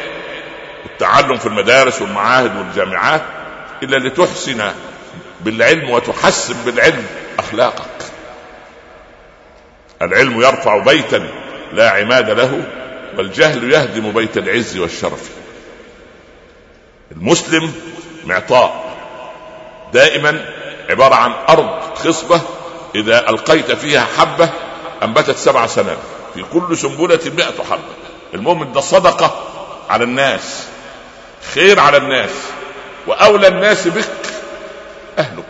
[0.93, 3.23] التعلم في المدارس والمعاهد والجامعات
[3.83, 4.73] إلا لتحسن
[5.41, 7.07] بالعلم وتحسن بالعلم
[7.39, 7.85] أخلاقك.
[10.03, 11.29] العلم يرفع بيتا
[11.73, 12.63] لا عماد له
[13.17, 15.31] والجهل يهدم بيت العز والشرف.
[17.13, 17.73] المسلم
[18.25, 18.89] معطاء.
[19.93, 20.45] دائما
[20.91, 22.41] عبارة عن أرض خصبة
[22.95, 24.51] إذا ألقيت فيها حبة
[25.03, 25.99] أنبتت سبع سنابل
[26.35, 27.83] في كل سنبلة مئة حبة.
[28.35, 29.45] المؤمن ده صدقة
[29.91, 30.69] على الناس.
[31.55, 32.31] خير على الناس
[33.07, 34.09] وأولى الناس بك
[35.19, 35.45] أهلك.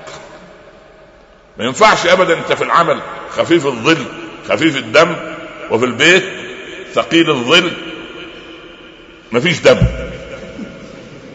[1.58, 4.04] ما ينفعش ابدا أنت في العمل خفيف الظل
[4.48, 5.16] خفيف الدم
[5.70, 6.24] وفي البيت
[6.92, 7.72] ثقيل الظل.
[9.32, 9.78] مفيش دم.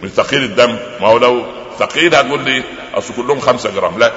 [0.03, 0.77] من ثقيل الدم.
[1.01, 1.45] ما هو لو
[1.79, 2.63] ثقيل هتقول لي
[2.93, 3.99] أصل كلهم خمسة جرام.
[3.99, 4.11] لا.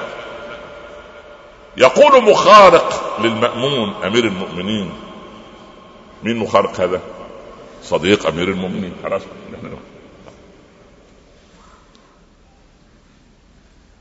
[1.77, 4.93] يقول مخارق للمأمون أمير المؤمنين.
[6.23, 7.01] مين مخارق هذا؟
[7.83, 8.93] صديق أمير المؤمنين.
[9.03, 9.21] خلاص.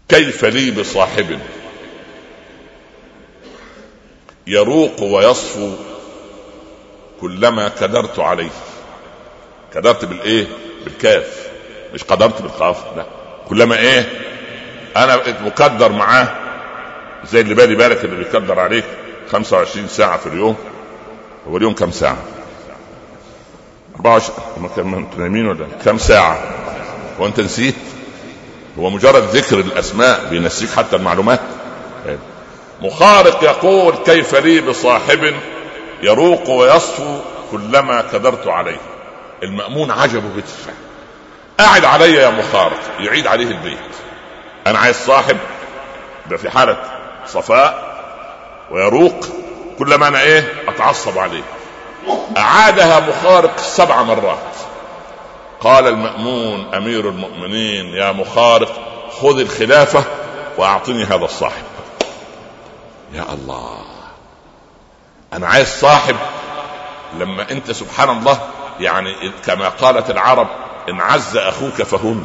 [0.08, 1.38] كيف لي بصاحب؟
[4.46, 5.72] يروق ويصفو
[7.20, 8.50] كلما كدرت عليه.
[9.74, 10.46] كدرت بالإيه؟
[10.84, 11.48] بالكاف.
[11.94, 13.06] مش قدرت بالقاف لا.
[13.48, 14.08] كلما إيه؟
[14.96, 16.28] أنا مكدر معاه.
[17.24, 18.84] زي اللي بالي بالك اللي بيقدر عليك
[19.32, 20.56] 25 ساعة في اليوم.
[21.48, 22.18] هو اليوم كم ساعة؟
[23.96, 26.38] 24 أنتوا نايمين ولا؟ كم ساعة؟
[27.20, 27.74] هو أنت نسيت؟
[28.78, 31.40] هو مجرد ذكر الأسماء بينسيك حتى المعلومات.
[32.82, 35.34] مخارق يقول كيف لي بصاحب
[36.02, 37.18] يروق ويصفو
[37.50, 38.80] كلما كدرت عليه.
[39.42, 40.74] المأمون عجبه بالفعل
[41.60, 43.78] قاعد علي يا مخارق يعيد عليه البيت.
[44.66, 45.36] أنا عايز صاحب
[46.30, 46.76] ده في حالة
[47.26, 47.96] صفاء
[48.70, 49.26] ويروق
[49.78, 51.42] كلما أنا إيه أتعصب عليه.
[52.36, 54.56] أعادها مخارق سبع مرات.
[55.60, 58.72] قال المأمون أمير المؤمنين يا مخارق
[59.20, 60.04] خذ الخلافة
[60.58, 61.64] وأعطني هذا الصاحب.
[63.14, 63.84] يا الله
[65.32, 66.16] أنا عايز صاحب
[67.20, 68.40] لما أنت سبحان الله
[68.80, 70.48] يعني كما قالت العرب
[70.88, 72.24] إن عز أخوك فهن.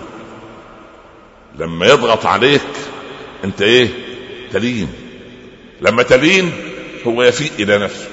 [1.56, 2.62] لما يضغط عليك
[3.44, 3.90] أنت إيه؟
[4.54, 4.94] تلين.
[5.82, 6.74] لما تلين
[7.08, 8.08] هو يفيء إلى نفسه.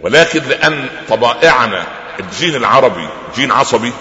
[0.00, 1.86] ولكن لأن طبائعنا
[2.20, 3.92] الجين العربي جين عصبي.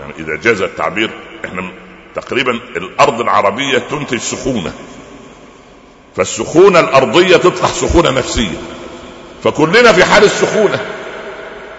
[0.00, 1.10] يعني إذا جاز التعبير
[1.44, 1.72] إحنا
[2.14, 4.72] تقريبا الأرض العربية تنتج سخونة.
[6.16, 8.58] فالسخونة الأرضية تطلع سخونة نفسية.
[9.44, 10.80] فكلنا في حال السخونة.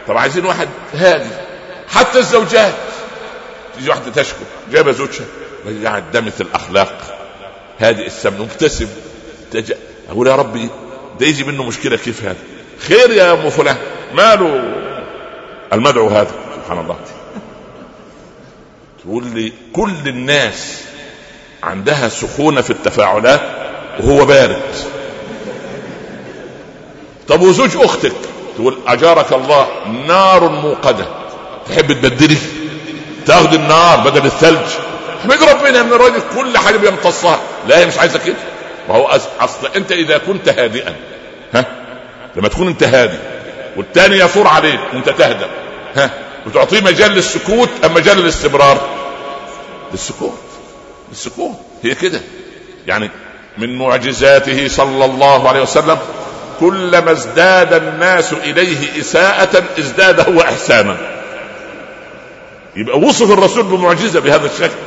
[0.07, 1.29] طب عايزين واحد هادي.
[1.87, 2.73] حتى الزوجات.
[3.75, 4.43] تيجي واحدة تشكو.
[4.71, 5.25] جايبة زوجها.
[5.83, 7.19] قاعد دمث الأخلاق.
[7.79, 8.39] هادئ السمن.
[8.39, 8.87] مبتسم.
[10.09, 10.69] أقول يا ربي
[11.19, 11.97] ده يجي منه مشكلة.
[11.97, 12.37] كيف هذا؟
[12.87, 13.77] خير يا أم فلان.
[14.13, 14.82] ماله؟
[15.73, 16.95] المدعو هذا سبحان الله.
[19.03, 20.83] تقول لي كل الناس
[21.63, 23.41] عندها سخونة في التفاعلات
[23.99, 24.61] وهو بارد.
[27.27, 28.13] طب وزوج أختك؟
[28.55, 29.67] تقول أجارك الله
[30.07, 31.05] نار موقدة.
[31.69, 32.37] تحب تبدلي؟
[33.25, 34.69] تاخذ النار بدل الثلج.
[35.19, 37.39] احمد ربنا من الراجل كل حاجة بيمتصها.
[37.67, 38.35] لا هي مش عايزة كده.
[38.89, 40.95] ما هو أصل أنت إذا كنت هادئا
[41.53, 41.65] ها؟
[42.35, 43.17] لما تكون أنت هادي
[43.77, 45.49] والثاني يثور عليك وانت تهدأ.
[45.95, 46.09] ها
[46.45, 48.89] وتعطيه مجال للسكوت أم مجال للاستمرار؟
[49.91, 50.39] للسكوت.
[51.11, 51.55] للسكوت.
[51.83, 52.21] هي كده.
[52.87, 53.09] يعني
[53.57, 55.97] من معجزاته صلى الله عليه وسلم
[56.59, 60.97] كلما ازداد الناس إليه إساءة ازداد هو إحسانا.
[62.75, 64.77] يبقى وصف الرسول بمعجزة بهذا الشكل.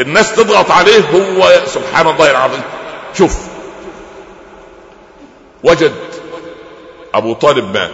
[0.00, 2.62] الناس تضغط عليه هو سبحان الله العظيم.
[3.18, 3.38] شوف.
[5.62, 5.92] وجد
[7.14, 7.90] أبو طالب مات.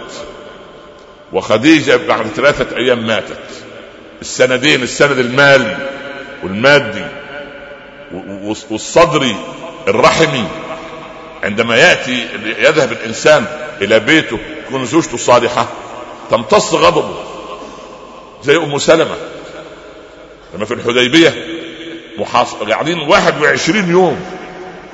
[1.32, 3.38] وخديجة بعد ثلاثة أيام ماتت.
[4.20, 5.76] السندين السند المالي
[6.42, 7.04] والمادي
[8.70, 9.36] والصدري
[9.88, 10.44] الرحمي.
[11.42, 12.26] عندما يأتي
[12.58, 13.46] يذهب الإنسان
[13.82, 15.66] إلى بيته تكون زوجته صالحة
[16.30, 17.14] تمتص غضبه.
[18.42, 19.16] زي أم سلمة.
[20.54, 21.34] لما في الحديبية
[22.18, 24.20] محاصر قاعدين 21 يوم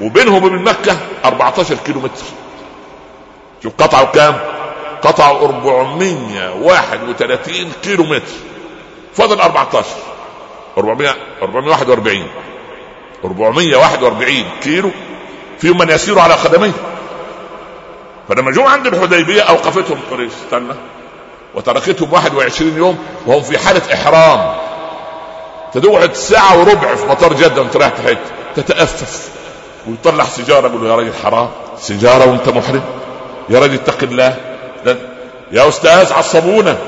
[0.00, 2.24] وبينهم وبين مكة 14 كيلو متر
[3.62, 4.55] شوف قطعوا كام؟
[5.06, 8.32] قطعوا 431 كيلو متر
[9.14, 9.86] فضل 14
[10.78, 12.26] 400 441
[13.24, 14.90] 441 كيلو
[15.58, 16.72] فيهم من يسير على قدميه
[18.28, 20.32] فلما جم عند الحديبية أوقفتهم قريش.
[20.44, 20.74] استنى.
[21.54, 24.54] وتركتهم 21 يوم وهم في حالة إحرام.
[25.72, 28.18] تقعد ساعة وربع في مطار جدة وانت رايح حتة
[28.56, 29.28] تتأفف.
[29.88, 31.48] ويطلع سيجارة يقول له يا راجل حرام.
[31.78, 32.82] سيجارة وانت محرم.
[33.48, 34.36] يا راجل اتق الله.
[35.52, 36.78] يا أستاذ عصبونا.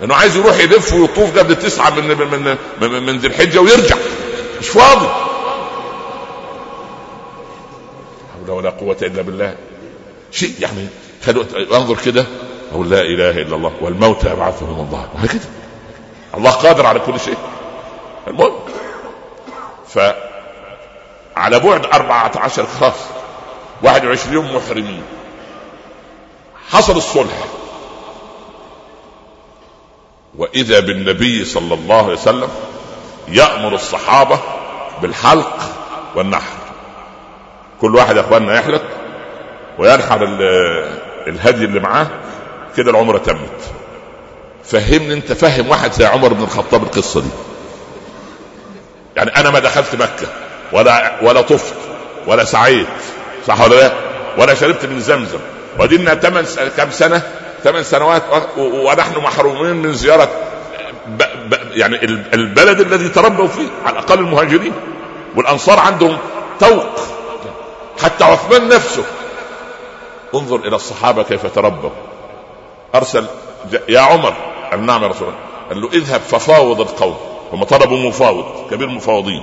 [0.00, 3.96] لأنه عايز يروح يلف ويطوف قبل تسعة من من من, من ذي الحجة ويرجع.
[4.60, 5.06] مش فاضي.
[8.34, 9.54] حول ولا قوة إلا بالله.
[10.32, 10.86] شيء يعني
[11.26, 12.24] خلوا انظر كده.
[12.72, 15.08] أقول لا إله إلا الله والموت يبعثهم الله.
[15.18, 15.48] هكذا
[16.34, 17.36] الله قادر على كل شيء.
[18.28, 18.52] المهم.
[19.88, 19.98] ف
[21.36, 22.94] على بعد 14 خلاص.
[23.82, 25.02] 21 يوم محرمين.
[26.70, 27.44] حصل الصلح.
[30.38, 32.48] وإذا بالنبي صلى الله عليه وسلم
[33.28, 34.38] يأمر الصحابة
[35.02, 35.56] بالحلق
[36.14, 36.56] والنحر.
[37.80, 38.82] كل واحد يا إخواننا يحلق
[39.78, 40.24] وينحر
[41.26, 42.06] الهدي اللي معاه
[42.76, 43.60] كده العمرة تمت.
[44.64, 47.30] فهمني أنت فهم واحد زي عمر بن الخطاب القصة دي.
[49.16, 50.26] يعني أنا ما دخلت مكة
[50.72, 51.74] ولا ولا طفت
[52.26, 52.86] ولا سعيت
[53.46, 53.92] صح ولا لا؟
[54.38, 55.38] ولا شربت من زمزم.
[55.78, 56.44] ودينا ثمان
[56.76, 57.22] كم سنة؟
[57.62, 58.22] ثمان سنوات
[58.58, 60.28] ونحن محرومين من زيارة
[61.06, 61.22] ب...
[61.50, 61.54] ب...
[61.72, 64.72] يعني البلد الذي تربوا فيه على الأقل المهاجرين.
[65.36, 66.18] والأنصار عندهم
[66.60, 66.98] توق.
[68.02, 69.04] حتى عثمان نفسه.
[70.34, 71.90] انظر إلى الصحابة كيف تربوا.
[72.94, 73.26] أرسل
[73.88, 74.34] يا عمر.
[74.70, 75.40] قال نعم يا رسول الله.
[75.68, 77.16] قال له اذهب ففاوض القوم.
[77.52, 79.42] هم طلبوا مفاوض كبير مفاوضين.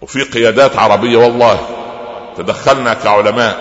[0.00, 1.77] وفي قيادات عربية والله.
[2.38, 3.58] تدخلنا كعلماء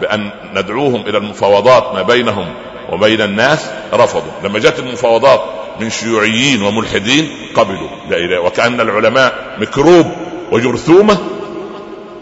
[0.00, 2.54] بأن ندعوهم إلى المفاوضات ما بينهم
[2.92, 4.32] وبين الناس رفضوا.
[4.44, 5.42] لما جت المفاوضات
[5.80, 10.06] من شيوعيين وملحدين قبلوا لا إله وكأن العلماء ميكروب
[10.52, 11.18] وجرثومة.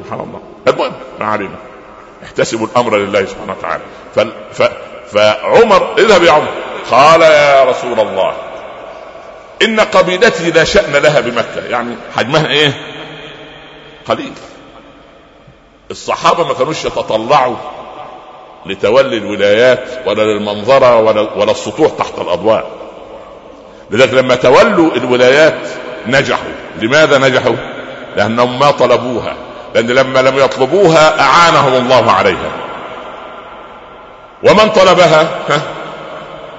[0.04, 0.40] سبحان الله.
[0.68, 1.56] المهم ما علينا.
[2.24, 3.82] احتسبوا الأمر لله سبحانه وتعالى.
[4.14, 4.20] ف...
[4.52, 4.62] ف...
[5.12, 6.48] فعمر اذهب يا عمر.
[6.90, 8.32] قال يا رسول الله
[9.62, 11.66] إن قبيلتي لا شأن لها بمكة.
[11.70, 12.72] يعني حجمها إيه؟
[14.08, 14.32] قليل.
[15.90, 17.56] الصحابة ما كانوش يتطلعوا
[18.66, 22.70] لتولي الولايات ولا للمنظرة ولا ولا السطوح تحت الأضواء.
[23.90, 25.68] لذلك لما تولوا الولايات
[26.06, 26.52] نجحوا.
[26.82, 27.56] لماذا نجحوا؟
[28.16, 29.36] لأنهم ما طلبوها.
[29.74, 32.50] لأن لما لم يطلبوها أعانهم الله عليها.
[34.42, 35.62] ومن طلبها؟ ها؟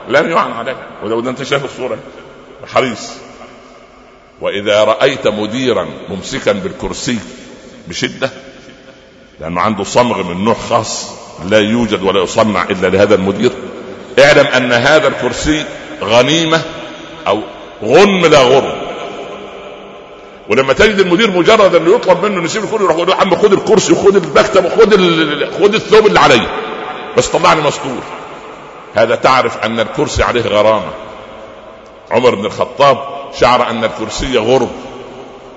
[0.10, 0.88] لم يعن عليها.
[1.04, 1.98] ولو انت شايف الصورة.
[2.74, 3.12] حريص
[4.42, 7.20] وإذا رأيت مديرا ممسكا بالكرسي
[7.88, 8.30] بشدة
[9.40, 11.12] لأنه عنده صمغ من نوع خاص
[11.50, 13.52] لا يوجد ولا يصنع إلا لهذا المدير.
[14.20, 15.66] اعلم أن هذا الكرسي
[16.02, 16.62] غنيمة
[17.28, 17.42] أو
[17.84, 18.82] غنم لا غرم
[20.50, 23.94] ولما تجد المدير مجرد انه يطلب منه نسيب الكرسي يروح يقول له عم خد الكرسي
[23.94, 24.94] وخد المكتب وخد
[25.62, 26.48] خد الثوب اللي عليه
[27.18, 28.02] بس طلعني مستور.
[28.96, 30.92] هذا تعرف أن الكرسي عليه غرامة.
[32.12, 32.98] عمر بن الخطاب
[33.40, 34.72] شعر أن الكرسي غرب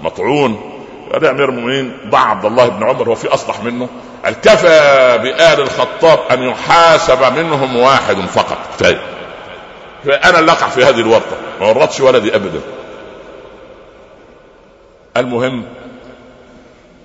[0.03, 0.78] مطعون.
[1.23, 3.89] يا أمير المؤمنين ضع عبد الله بن عمر هو في أصلح منه.
[4.25, 8.59] قال كفى بآل الخطاب أن يحاسب منهم واحد فقط.
[8.79, 9.01] كفايه
[10.05, 12.61] فانا اللي أقع في هذه الورطة ما ورطش ولدي ابدا.
[15.17, 15.65] المهم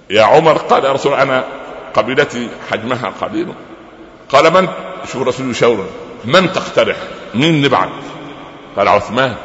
[0.10, 1.43] يا عمر قال يا رسول أنا
[1.93, 3.54] قبيلتي حجمها قليل.
[4.30, 4.68] قال من؟
[5.12, 5.86] شوف الرسول يشاور
[6.26, 6.97] من تقترح؟
[7.36, 7.89] مين نبعث؟
[8.78, 9.36] قال عثمان.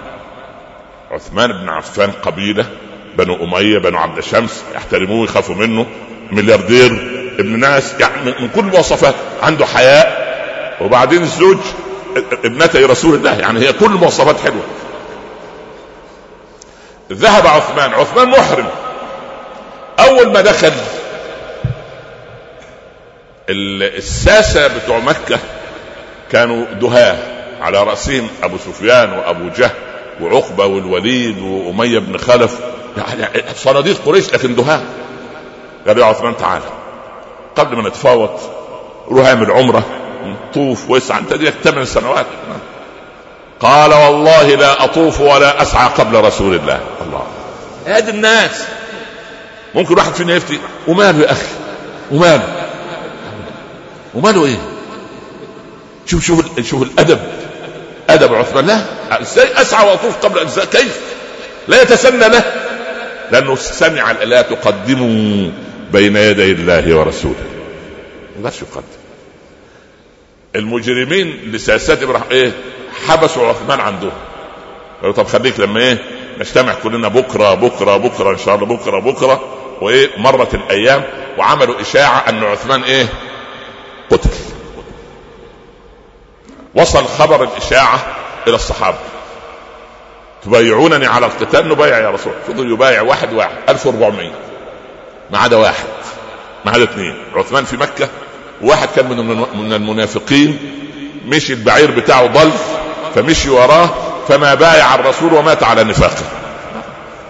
[1.11, 2.66] عثمان بن عفان قبيلة.
[3.18, 5.86] بنو أمية بنو عبد الشمس يحترموه يخافوا منه.
[6.30, 6.92] ملياردير
[7.38, 10.28] ابن ناس يعني من كل المواصفات عنده حياء.
[10.80, 11.58] وبعدين الزوج
[12.44, 13.38] ابنتي رسول الله.
[13.38, 14.62] يعني هي كل المواصفات حلوة.
[17.12, 17.94] ذهب عثمان.
[17.94, 18.68] عثمان محرم.
[19.98, 20.72] أول ما دخل
[23.50, 25.38] الساسة بتوع مكة
[26.32, 27.18] كانوا دهاة.
[27.60, 29.70] على رأسهم أبو سفيان وأبو جهل
[30.20, 32.58] وعقبة والوليد وأمية بن خلف.
[32.99, 34.82] يعني صناديق قريش لكن دهاء
[35.86, 36.64] قال يا عثمان تعالى
[37.57, 38.40] قبل ما نتفاوض
[39.11, 39.82] روح اعمل عمرة.
[40.55, 42.26] طوف واسعى انت ديك ثمان سنوات.
[43.61, 46.80] قال والله لا أطوف ولا أسعى قبل رسول الله.
[47.07, 47.26] الله.
[47.86, 48.62] هذه الناس.
[49.74, 51.46] ممكن واحد فينا يفتي وماله يا أخي؟
[52.11, 52.68] وماله؟
[54.14, 54.59] وماله إيه؟
[56.07, 57.18] شوف شوف شوف الأدب.
[58.11, 58.66] أدب عثمان.
[58.66, 58.80] لا.
[59.22, 61.01] إزاي أسعى وأطوف قبل أجزاء؟ كيف؟
[61.68, 62.67] لا يتسنى له.
[63.32, 65.50] لأنه سمع لا تقدموا
[65.92, 67.44] بين يدي الله ورسوله.
[68.42, 68.82] ما يقدم.
[70.56, 72.52] المجرمين لسياسات إبراهيم إيه؟
[73.06, 74.12] حبسوا عثمان عندهم.
[75.00, 75.98] قالوا طب خليك لما إيه؟
[76.38, 79.54] نجتمع كلنا بكرة بكرة بكرة إن شاء الله بكرة بكرة.
[79.80, 81.02] وإيه؟ مرت الأيام
[81.38, 83.06] وعملوا إشاعة أن عثمان إيه؟
[84.10, 84.30] قتل.
[86.74, 88.16] وصل خبر الإشاعة
[88.46, 88.98] إلى الصحابة.
[90.45, 92.32] تبايعونني على القتال نبايع يا رسول.
[92.49, 93.57] فضل يبايع واحد واحد.
[93.68, 94.30] 1400
[95.30, 95.86] ما عدا واحد.
[96.64, 97.14] ما عدا اثنين.
[97.34, 98.09] عثمان في مكة.
[98.62, 100.59] واحد كان من من المنافقين.
[101.26, 102.51] مشي البعير بتاعه ضل.
[103.14, 103.91] فمشي وراه.
[104.28, 106.24] فما بايع الرسول ومات على نفاقه.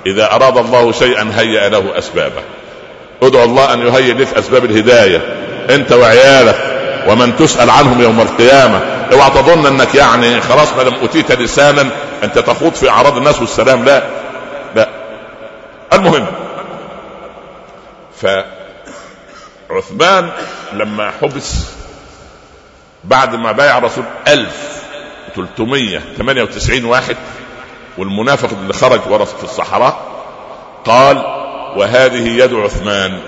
[0.07, 2.43] إذا أراد الله شيئا هيأ له أسبابه.
[3.23, 5.23] ادعو الله أن يهيئ لك أسباب الهداية.
[5.71, 6.78] أنت وعيالك.
[7.09, 8.79] ومن تسأل عنهم يوم القيامة
[9.13, 11.91] اوعى تظن أنك يعني خلاص ما دام اوتيت لسانا
[12.25, 14.03] أنت تخوض في أعراض الناس والسلام لا
[14.75, 14.89] لا.
[15.93, 16.27] المهم
[19.69, 20.31] فعثمان
[20.73, 21.55] لما حبس
[23.05, 27.17] بعد ما بايع الرسول 1398 واحد
[27.99, 30.01] والمنافق اللي خرج ورا في الصحراء
[30.85, 31.17] قال
[31.77, 33.19] وهذه يد عثمان.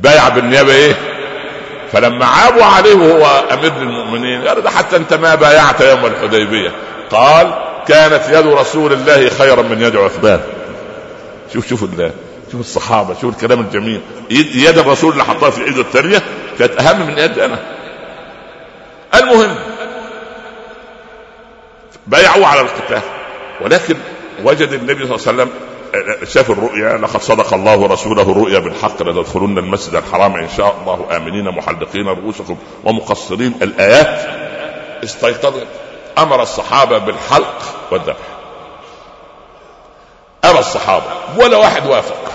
[0.00, 0.94] بايع بالنيابة إيه؟
[1.92, 6.72] فلما عابوا عليه وهو أمير المؤمنين قال ده حتى أنت ما بايعت يوم الحديبية.
[7.10, 7.54] قال
[7.88, 10.40] كانت يد رسول الله خيرا من يد عثمان.
[11.52, 12.10] شوف شوف الله
[12.52, 14.00] شوف الصحابة شوف الكلام الجميل.
[14.30, 16.22] يد الرسول اللي حطها في الإيد الثانية
[16.58, 17.58] كانت أهم من يد أنا.
[19.14, 19.54] المهم
[22.06, 23.00] بايعوا على القتال
[23.60, 23.96] ولكن
[24.44, 25.50] وجد النبي صلى الله عليه وسلم
[26.24, 31.16] شاف الرؤيا لقد صدق الله ورسوله الرؤيا بالحق لتدخلن المسجد الحرام إن شاء الله.
[31.16, 33.54] آمنين محلقين رؤوسكم ومقصرين.
[33.62, 34.20] الآيات
[35.04, 35.54] استيقظ
[36.18, 38.16] أمر الصحابة بالحلق والذبح.
[40.44, 41.04] ابى الصحابة
[41.36, 42.32] ولا واحد وافق.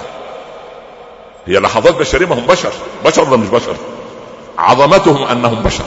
[1.46, 2.72] هي لحظات بشريه ما هم بشر.
[3.06, 3.76] بشر ولا مش بشر؟
[4.58, 5.86] عظمتهم أنهم بشر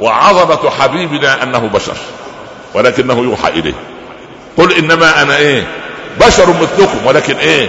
[0.00, 1.96] وعظمة حبيبنا أنه بشر
[2.74, 3.74] ولكنه يوحى إليه.
[4.58, 5.81] قل إنما أنا إيه؟
[6.20, 7.68] بشر مثلكم ولكن إيه؟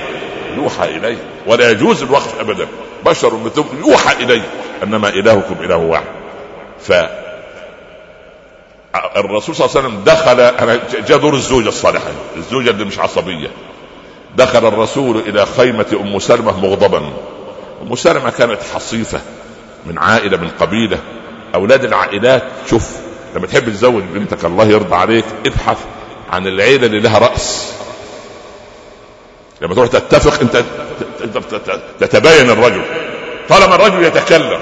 [0.58, 1.18] يوحى اليه
[1.48, 2.68] ولا يجوز الوقف ابدا.
[3.06, 4.42] بشر مثلكم يوحى اليه
[4.84, 6.06] أنما إلهكم إله واحد.
[6.80, 6.94] ف
[9.16, 12.12] الرسول صلى الله عليه وسلم دخل أنا جاء دور الزوجة الصالحة.
[12.38, 13.48] الزوجة اللي مش عصبية.
[14.38, 17.14] دخل الرسول إلى خيمة أم سلمة مغضبا.
[17.82, 19.22] أم سلمة كانت حصيفة
[19.86, 20.98] من عائلة من قبيلة.
[21.56, 22.92] أولاد العائلات شوف
[23.36, 25.78] لما تحب تزوج بنتك الله يرضى عليك ابحث
[26.32, 27.74] عن العيلة اللي لها رأس.
[29.64, 30.64] لما تروح تتفق انت
[32.00, 32.82] تتباين الرجل.
[33.50, 34.60] طالما الرجل يتكلم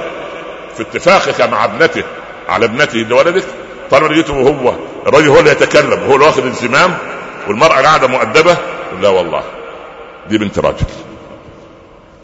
[0.78, 2.04] في اتفاقك مع ابنته
[2.50, 3.44] على ابنته لولدك
[3.92, 4.74] طالما لقيته وهو
[5.08, 6.98] الرجل هو اللي يتكلم وهو اللي واخد الزمام
[7.48, 8.58] والمرأة قاعدة مؤدبة
[9.02, 9.44] لا والله.
[10.30, 10.86] دي بنت راجل.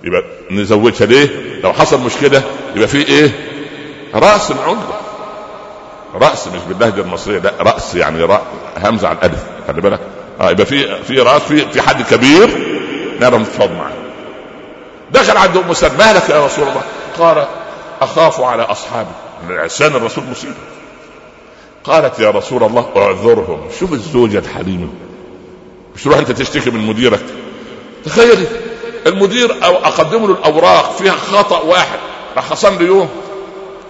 [0.03, 1.29] يبقى نزوجها ليه؟
[1.63, 2.41] لو حصل مشكلة
[2.75, 3.31] يبقى في إيه؟
[4.15, 4.99] رأس العنقة
[6.15, 8.41] رأس مش باللهجة المصرية لا رأس يعني رأس
[8.83, 9.99] همزة على الألف خلي بالك.
[10.41, 12.49] آه يبقى في في راس في في حد كبير
[13.21, 13.91] نقدر نتفاوض معاه.
[15.11, 16.81] دخل عند أم سلمة مالك يا رسول الله؟
[17.19, 17.47] قال
[18.01, 19.09] أخاف على أصحابي.
[19.49, 20.53] عصيان الرسول مصيبة.
[21.83, 23.61] قالت يا رسول الله اعذرهم.
[23.79, 24.87] شوف الزوجة الحليمة
[25.95, 27.25] مش تروح أنت تشتكي من مديرك.
[28.05, 28.47] تخيلي
[29.07, 31.99] المدير أو أقدم له الأوراق فيها خطأ واحد.
[32.35, 33.09] راح خصم لي يوم.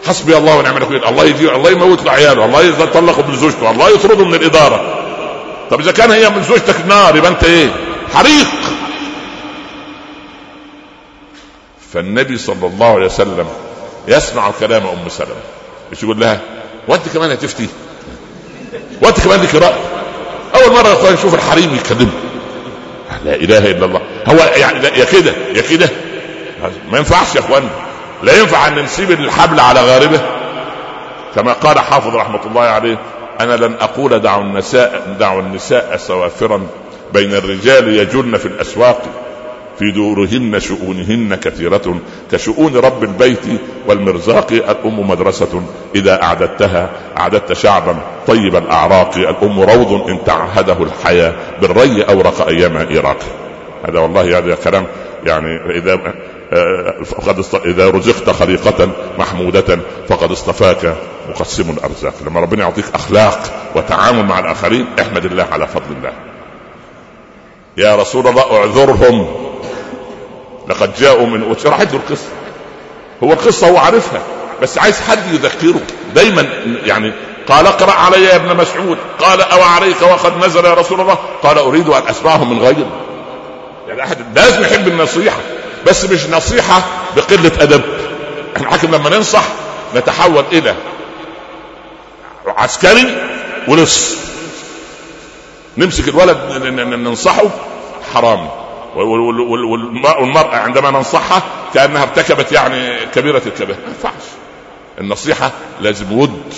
[0.07, 1.05] حسبي الله ونعم الوكيل.
[1.05, 5.06] الله يجي الله يموت له عياله الله يطلقه من زوجته الله يطرده من الإدارة.
[5.71, 7.69] طب إذا كان هي من زوجتك نار يبقى أنت إيه؟
[8.13, 8.47] حريق.
[11.93, 13.47] فالنبي صلى الله عليه وسلم
[14.07, 15.35] يسمع كلام أم سلمة.
[15.91, 16.39] مش يقول لها؟
[16.87, 17.67] وأنت كمان هتفتي
[19.01, 19.73] وأنت كمان لك رأي.
[20.55, 22.11] أول مرة نشوف الحريم يتكلم.
[23.25, 24.01] لا إله إلا الله.
[24.27, 25.89] هو يعني يا كده يا كده.
[26.91, 27.69] ما ينفعش يا اخوانا
[28.23, 30.21] لا ينفع أن نسيب الحبل على غاربه.
[31.35, 32.97] كما قال حافظ رحمة الله عليه
[33.41, 36.61] أنا لن أقول دعوا النساء دعوا النساء سوافرا
[37.13, 39.01] بين الرجال يجن في الأسواق.
[39.79, 41.99] في دورهن شؤونهن كثيرة
[42.31, 43.45] كشؤون رب البيت
[43.87, 45.63] والمرزاق الأم مدرسة.
[45.95, 47.95] إذا أعددتها أعددت شعبا
[48.27, 49.17] طيب الأعراق.
[49.17, 53.17] الأم روض إن تعهده الحياة بالري أورق أيام إيراق.
[53.87, 54.85] هذا والله هذا كلام
[55.25, 55.99] يعني إذا
[56.53, 57.45] آه، فقد.
[57.65, 59.79] إذا رزقت خليقة محمودة
[60.09, 60.95] فقد اصطفاك.
[61.27, 62.13] مقسم الأرزاق.
[62.25, 63.39] لما ربنا يعطيك أخلاق
[63.75, 66.13] وتعامل مع الآخرين احمد الله على فضل الله.
[67.77, 69.27] يا رسول الله اعذرهم.
[70.67, 72.29] لقد جاءوا من وشرحت له القصة
[73.23, 74.21] هو القصة هو عارفها
[74.61, 75.81] بس عايز حد يذكره
[76.15, 76.47] دايما
[76.85, 77.13] يعني
[77.47, 78.97] قال اقرأ علي يا ابن مسعود.
[79.19, 81.17] قال أو عليك وقد نزل يا رسول الله.
[81.43, 82.85] قال أريد أن أسمعه من غيري
[83.87, 85.37] يعني أحد لازم يحب النصيحة
[85.87, 86.81] بس مش نصيحة
[87.15, 87.81] بقلة أدب.
[88.57, 89.43] إحنا لما ننصح
[89.95, 90.75] نتحول إلى
[92.47, 93.17] عسكري
[93.67, 94.15] ولص.
[95.77, 96.37] نمسك الولد
[96.77, 97.43] ننصحه.
[98.13, 98.49] حرامي
[98.95, 101.41] والمرأة عندما ننصحها
[101.73, 104.23] كأنها ارتكبت يعني كبيرة الكبائر ما ينفعش.
[104.99, 106.53] النصيحة لازم ود.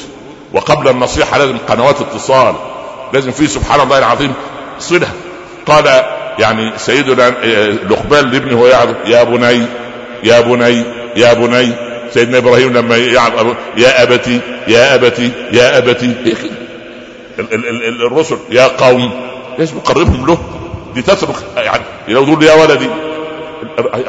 [0.54, 2.56] وقبل النصيحة لازم قنوات اتصال.
[3.14, 4.34] لازم في سبحان الله العظيم
[4.80, 5.10] صلة.
[5.66, 5.86] قال
[6.40, 9.66] يعني سيدنا آه، لقمان لابنه يعظم يا بني
[10.24, 10.84] يا بني
[11.16, 11.89] يا بني.
[12.14, 16.14] سيدنا إبراهيم لما يعظم يا أبتي يا أبتي يا أبتي.
[16.26, 16.36] إيه
[17.90, 19.12] الرسل يا قوم.
[19.60, 20.38] ليش بقربهم له؟
[20.96, 22.90] دي تترك يعني لو تقول يا ولدي.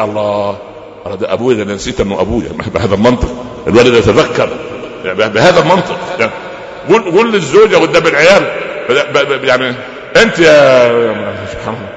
[0.00, 0.58] الله.
[1.20, 3.44] ده ابويا أنا نسيت إنه ابويا بهذا المنطق.
[3.66, 4.48] الولد يتذكر.
[5.04, 5.98] بهذا المنطق.
[6.18, 6.32] يعني
[6.88, 8.50] قول قول للزوجة قدام العيال.
[9.44, 9.74] يعني
[10.16, 10.88] أنت يا
[11.52, 11.88] سبحان الله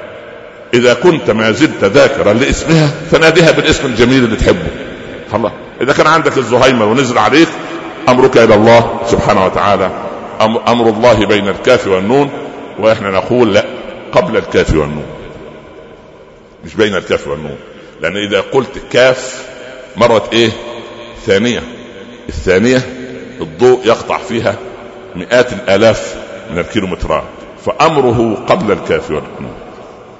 [0.73, 4.67] إذا كنت ما زلت ذاكرا لإسمها فناديها بالاسم الجميل اللي تحبه.
[5.33, 5.51] الله.
[5.83, 7.47] إذا كان عندك الزهيمه ونزل عليك
[8.09, 9.91] أمرك إلى الله سبحانه وتعالى.
[10.41, 12.29] أمر الله بين الكاف والنون
[12.79, 13.65] وإحنا نقول لا
[14.11, 15.05] قبل الكاف والنون.
[16.65, 17.57] مش بين الكاف والنون.
[18.01, 19.47] لأن إذا قلت كاف
[19.97, 20.49] مرت إيه؟
[21.25, 21.63] ثانية.
[22.29, 22.81] الثانية
[23.41, 24.55] الضوء يقطع فيها
[25.15, 26.15] مئات الآلاف
[26.51, 27.23] من الكيلومترات.
[27.65, 29.55] فأمره قبل الكاف والنون.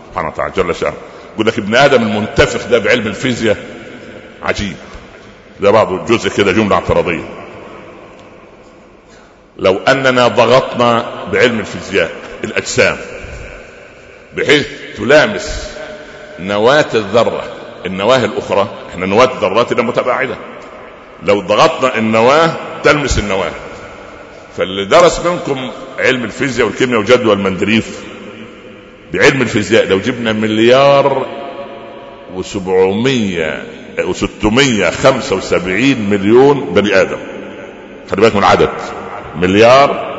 [0.10, 0.94] سبحانه وتعالى جل شأنه.
[1.34, 3.58] يقول لك ابن آدم المنتفخ ده بعلم الفيزياء
[4.44, 4.76] عجيب.
[5.60, 7.24] ده بعض جزء كده جملة اعتراضية.
[9.58, 12.12] لو أننا ضغطنا بعلم الفيزياء
[12.44, 12.98] الأجسام
[14.38, 15.74] بحيث تلامس
[16.40, 17.44] نواة الذرة
[17.86, 20.38] النواة الأخرى إحنا نواة ذراتنا متباعدة.
[21.24, 23.52] لو ضغطنا النواة تلمس النواة.
[24.58, 28.04] فاللي درس منكم علم الفيزياء والكيمياء وجدول المندريف
[29.14, 31.26] بعلم الفيزياء لو جبنا مليار
[32.34, 33.64] وسبعمية
[34.00, 37.18] وستمية خمسة وسبعين مليون بني آدم.
[38.12, 38.70] خلي بالك من العدد
[39.36, 40.14] مليار.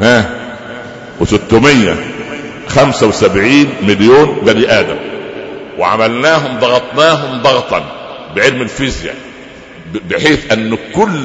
[0.00, 0.30] ها؟
[1.20, 1.96] وستمية
[2.68, 4.96] خمسة وسبعين مليون بني آدم.
[5.78, 7.84] وعملناهم ضغطناهم ضغطا
[8.36, 9.16] بعلم الفيزياء
[10.10, 11.20] بحيث أن كل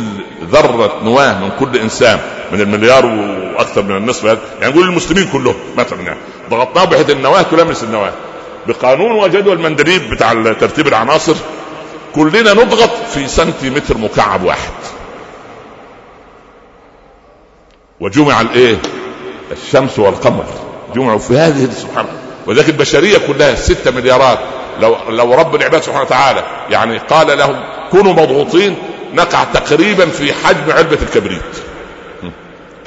[0.52, 2.20] ذرة نواة من كل إنسان
[2.52, 7.84] من المليار وأكثر من النصف يعني نقول المسلمين كلهم مثلا يعني ضغطناه بحيث النواه تلامس
[7.84, 8.12] النواة.
[8.68, 11.36] بقانون وجدول المندريب بتاع ترتيب العناصر
[12.16, 14.72] كلنا نضغط في سنتيمتر مكعب واحد.
[18.00, 18.78] وجمع الايه؟
[19.52, 20.46] الشمس والقمر.
[20.96, 22.06] جمعوا في هذه سبحان
[22.48, 24.40] وذلك البشرية كلها ستة مليارات.
[24.80, 28.76] لو لو رب العباد سبحانه وتعالى يعني قال لهم كونوا مضغوطين
[29.14, 31.61] نقع تقريبا في حجم علبة الكبريت.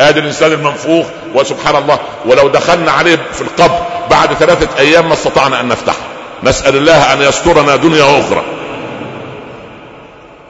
[0.01, 3.79] ادي الإنسان المنفوخ وسبحان الله ولو دخلنا عليه في القبر
[4.11, 6.07] بعد ثلاثة أيام ما استطعنا أن نفتحه.
[6.43, 8.45] نسأل الله أن يسترنا دنيا وأخرى.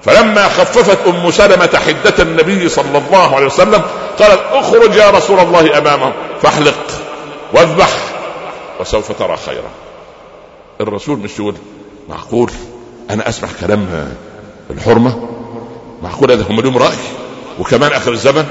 [0.03, 3.82] فلما خففت أم سلمة حدة النبي صلى الله عليه وسلم
[4.18, 6.74] قالت اخرج يا رسول الله امامه فاحلق
[7.53, 7.90] واذبح
[8.80, 9.70] وسوف ترى خيرا.
[10.80, 11.55] الرسول مش يقول
[12.09, 12.51] معقول
[13.11, 14.09] أنا أسمع كلام
[14.70, 15.28] الحرمة؟
[16.03, 16.97] معقول هذا هم لهم رأي؟
[17.59, 18.47] وكمان آخر الزمن؟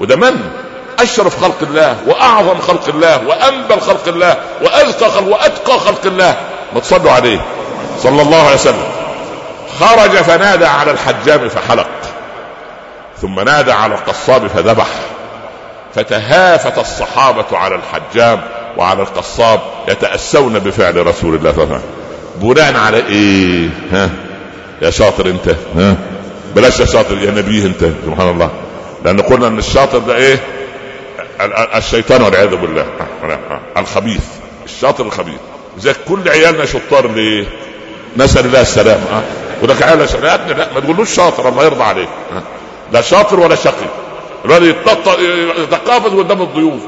[0.00, 0.50] وده من
[0.98, 6.36] أشرف خلق الله وأعظم خلق الله وأنبل خلق الله وأزكى خلق وأتقى خلق الله.
[6.74, 7.40] ما تصلوا عليه.
[8.02, 8.84] صلى الله عليه وسلم.
[9.80, 11.88] خرج فنادى على الحجام فحلق.
[13.22, 14.86] ثم نادى على القصاب فذبح.
[15.94, 18.40] فتهافت الصحابة على الحجام
[18.76, 21.90] وعلى القصاب يتأسون بفعل رسول الله صلى الله عليه وسلم.
[22.36, 24.10] بناء على إيه؟ ها؟
[24.82, 25.48] يا شاطر أنت.
[25.76, 25.96] ها؟
[26.56, 27.84] بلاش يا شاطر يا نبيه أنت.
[28.06, 28.50] سبحان الله.
[29.04, 30.40] لأن قلنا إن الشاطر ده إيه؟
[31.76, 32.86] الشيطان والعياذ بالله.
[33.76, 34.24] الخبيث.
[34.64, 35.38] الشاطر الخبيث.
[35.78, 37.44] زي كل عيالنا شطار ليه
[38.16, 39.22] نسأل الله السلامه ها.
[39.58, 42.08] يقول لك عيال لا ابني لا ما تقولوش شاطر الله يرضى عليك
[42.92, 43.86] لا شاطر ولا شقي.
[44.44, 44.76] الولد
[45.58, 46.80] يتقافز قدام الضيوف.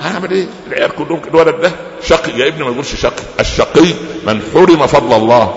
[0.00, 1.72] هعمل إيه؟ العيال كلهم الولد ده
[2.04, 2.32] شقي.
[2.38, 3.22] يا ابني ما تقولش شقي.
[3.40, 3.94] الشقي
[4.26, 5.54] من حرم فضل الله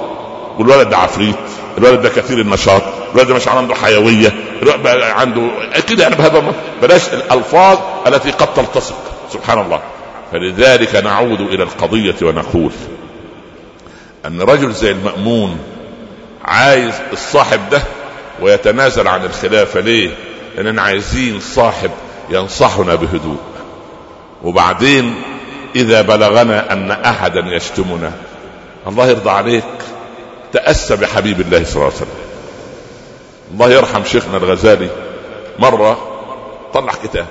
[0.58, 1.36] والولد ده عفريت.
[1.78, 2.82] الولد ده كثير النشاط
[3.13, 4.34] الولد ده مش عنده حيوية
[5.15, 8.95] عنده أكيد يعني بهذا بلاش الألفاظ التي قد تلتصق.
[9.34, 9.82] سبحان الله.
[10.32, 12.71] فلذلك نعود إلى القضية ونقول
[14.26, 15.59] أن رجل زي المأمون
[16.45, 17.82] عايز الصاحب ده
[18.41, 20.09] ويتنازل عن الخلافه ليه؟
[20.57, 21.91] لأننا عايزين صاحب
[22.30, 23.38] ينصحنا بهدوء.
[24.43, 25.15] وبعدين
[25.76, 28.11] إذا بلغنا أن أحدا يشتمنا
[28.88, 29.63] الله يرضى عليك.
[30.56, 32.10] تأسى بحبيب الله صلى الله عليه وسلم.
[33.51, 34.89] الله يرحم شيخنا الغزالي.
[35.60, 35.97] مرة
[36.74, 37.26] طلع كتاب.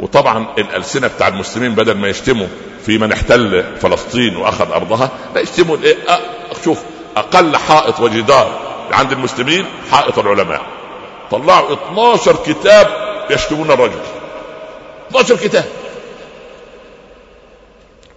[0.00, 2.46] وطبعا الألسنة بتاع المسلمين بدل ما يشتموا
[2.86, 5.96] في من احتل فلسطين وأخذ أرضها لا يشتموا الإيه؟
[6.64, 6.78] شوف
[7.16, 8.60] أقل حائط وجدار
[8.92, 10.62] عند المسلمين حائط العلماء.
[11.30, 12.86] طلعوا 12 كتاب
[13.30, 14.00] يشتمون الرجل.
[15.10, 15.64] 12 كتاب.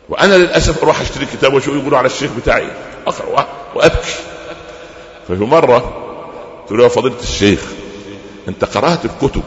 [0.10, 2.68] وأنا للأسف أروح أشتري كتاب وأشوف يقولوا على الشيخ بتاعي.
[3.10, 4.16] اقرا وابكي
[5.28, 5.96] ففي مرة
[6.72, 7.62] له يا فضيلة الشيخ
[8.48, 9.42] أنت قرأت الكتب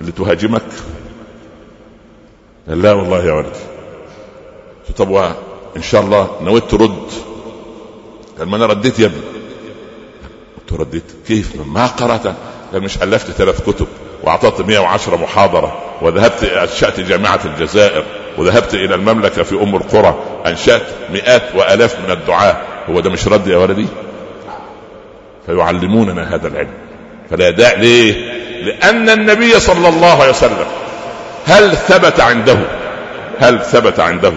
[0.00, 0.62] اللي تهاجمك؟
[2.68, 3.58] قال لا والله يا ولدي.
[4.96, 5.12] طب
[5.76, 7.08] ان شاء الله نويت ترد؟
[8.38, 9.20] قال ما أنا رديت يا ابني.
[10.58, 12.26] قلت رديت؟ كيف؟ ما قرأت.
[12.72, 13.86] قال مش ألفت ثلاث كتب
[14.22, 18.04] وأعطيت 110 محاضرة وذهبت أنشأت جامعة الجزائر.
[18.40, 20.14] وذهبت إلى المملكة في أم القرى
[20.46, 20.82] أنشأت
[21.12, 22.56] مئات وآلاف من الدعاة.
[22.90, 23.86] هو ده مش رد يا ولدي؟
[25.46, 26.74] فيعلموننا هذا العلم.
[27.30, 28.14] فلا داعي ليه؟
[28.62, 30.66] لأن النبي صلى الله عليه وسلم
[31.46, 32.56] هل ثبت عنده؟
[33.38, 34.32] هل ثبت عنده؟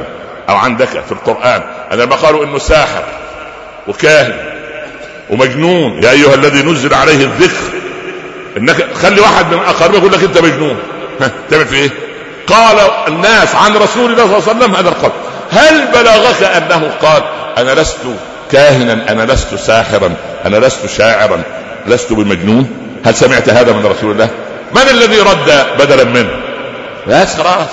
[0.50, 3.04] أو عندك في القرآن؟ ان لما قالوا إنه ساحر
[3.88, 4.34] وكاهن
[5.30, 6.04] ومجنون.
[6.04, 7.74] يا أيها الذي نزل عليه الذكر
[8.58, 10.78] إنك خلي واحد من أقاربك يقول لك أنت مجنون.
[11.22, 11.90] ها تعمل في إيه؟
[12.48, 12.78] قال
[13.08, 15.12] الناس عن رسول الله صلى الله عليه وسلم هذا القول.
[15.52, 17.24] هل بلغك أنه قال
[17.58, 18.00] أنا لست
[18.52, 20.16] كاهنا أنا لست ساحرا
[20.46, 21.44] أنا لست شاعرا
[21.88, 22.70] لست بمجنون؟
[23.06, 24.30] هل سمعت هذا من رسول الله؟
[24.76, 26.32] من الذي رد بدلا منه؟
[27.08, 27.68] بس خلاص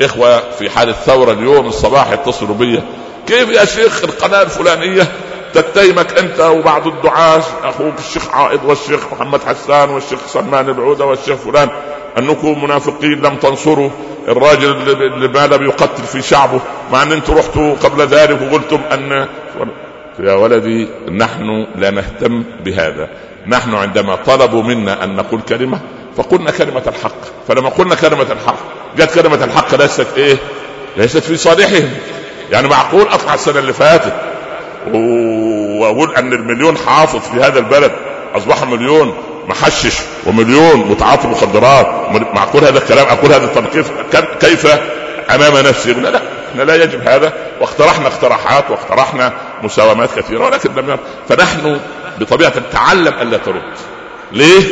[0.00, 2.82] إخوة في حال الثورة اليوم الصباح يتصلوا بي.
[3.26, 5.08] كيف يا شيخ القناة الفلانية؟
[5.54, 11.68] تتهمك أنت وبعض الدعاة أخوك الشيخ عائض والشيخ محمد حسان والشيخ سلمان العودة والشيخ فلان.
[12.18, 13.90] أنكم منافقين لم تنصروا.
[14.28, 16.60] الراجل اللي ما لم يقتل في شعبه.
[16.92, 19.26] مع أن أنتم رحتوا قبل ذلك وقلتم أن
[20.20, 23.08] يا ولدي نحن لا نهتم بهذا.
[23.46, 25.80] نحن عندما طلبوا منا أن نقول كلمة
[26.16, 27.46] فقلنا كلمة الحق.
[27.48, 28.58] فلما قلنا كلمة الحق
[28.96, 30.36] جت كلمة الحق ليست إيه؟
[30.96, 31.90] ليست في صالحهم.
[32.52, 34.12] يعني معقول اطلع السنة اللي فاتت؟
[35.80, 37.92] وأقول أن المليون حافظ في هذا البلد
[38.34, 39.14] أصبح مليون.
[39.48, 41.86] محشش ومليون متعاطي مخدرات.
[42.34, 43.90] معقول هذا الكلام؟ أقول هذا التنقيف
[44.40, 44.66] كيف؟
[45.30, 45.92] أمام نفسي.
[45.92, 46.20] لا لا
[46.50, 47.32] إحنا لا يجب هذا.
[47.60, 49.32] واقترحنا اقتراحات واقترحنا
[49.62, 51.80] مساومات كثيرة ولكن لم فنحن
[52.20, 53.72] بطبيعة تعلم الا ترد.
[54.32, 54.62] ليه؟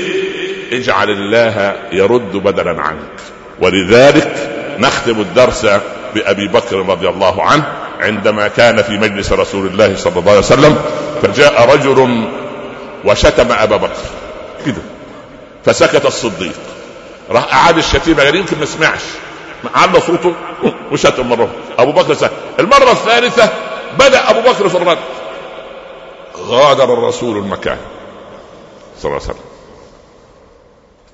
[0.73, 3.21] اجعل الله يرد بدلا عنك.
[3.61, 4.35] ولذلك
[4.79, 5.67] نختم الدرس
[6.15, 7.65] بأبي بكر رضي الله عنه
[8.01, 10.77] عندما كان في مجلس رسول الله صلى الله عليه وسلم
[11.23, 12.29] فجاء رجل
[13.05, 14.03] وشتم أبا بكر.
[14.67, 14.83] كده.
[15.65, 16.53] فسكت الصديق.
[17.31, 19.01] راح اعاد الشتيمة يعني يمكن ما سمعش.
[19.75, 20.33] على صوته
[20.93, 21.49] وشتم مرة؟
[21.79, 22.31] أبو بكر سهل.
[22.61, 23.49] المرة الثالثة
[23.99, 24.99] بدأ أبو بكر في الرد.
[26.37, 27.79] غادر الرسول المكان.
[28.99, 29.47] صلى الله عليه وسلم.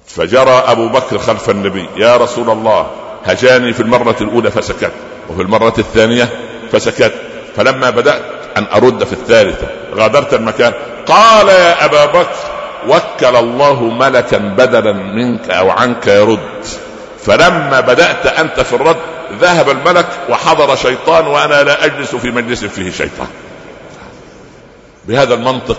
[0.07, 1.89] فجرى أبو بكر خلف النبي.
[1.97, 2.91] يا رسول الله
[3.25, 4.93] هجاني في المرة الأولى فسكت.
[5.31, 6.29] وفي المرة الثانية
[6.73, 7.13] فسكت.
[7.57, 8.23] فلما بدأت
[8.57, 10.73] أن أرد في الثالثة غادرت المكان.
[11.07, 12.52] قال يا أبا بكر
[12.89, 16.65] وكل الله ملكا بدلا منك أو عنك يرد.
[17.25, 18.97] فلما بدأت أنت في الرد
[19.41, 23.29] ذهب الملك وحضر شيطان وأنا لا أجلس في مجلس فيه شيطان.
[25.05, 25.79] بهذا المنطق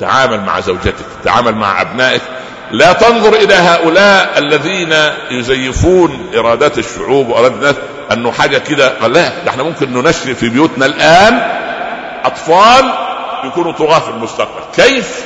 [0.00, 2.22] تعامل مع زوجتك تعامل مع أبنائك.
[2.70, 4.94] لا تنظر إلى هؤلاء الذين
[5.30, 7.74] يزيفون ارادات الشعوب وارادات الناس
[8.12, 9.08] أنه حاجة كده.
[9.08, 11.40] لا ده إحنا ممكن ننشئ في بيوتنا الآن
[12.24, 12.84] أطفال
[13.44, 14.60] يكونوا طغاه في المستقبل.
[14.76, 15.24] كيف؟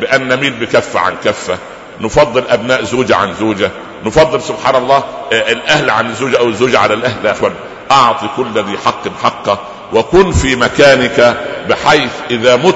[0.00, 1.58] بأن نميل بكفة عن كفة.
[2.00, 3.70] نفضل أبناء زوجة عن زوجة.
[4.04, 7.52] نفضل سبحان الله آه، الأهل عن الزوجه أو الزوجة على الأهل يا إخوان.
[7.90, 9.58] أعطي كل ذي حق حقه
[9.92, 11.36] وكن في مكانك
[11.68, 12.74] بحيث إذا مت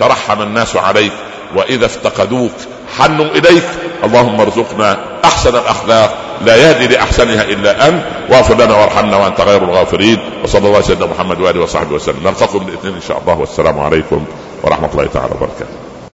[0.00, 1.12] ترحم الناس عليك
[1.56, 2.52] وإذا افتقدوك
[2.98, 3.64] حنوا إليك.
[4.04, 6.18] اللهم ارزقنا أحسن الأخلاق.
[6.44, 8.02] لا يهدي لأحسنها إلا أنت.
[8.30, 12.20] واغفر لنا وارحمنا وأنت غير الغافرين وصلى الله على سيدنا محمد وآله وصحبه وسلم.
[12.24, 13.38] نلقاكم الاثنين إن شاء الله.
[13.38, 14.24] والسلام عليكم
[14.62, 15.91] ورحمة الله تعالى وبركاته.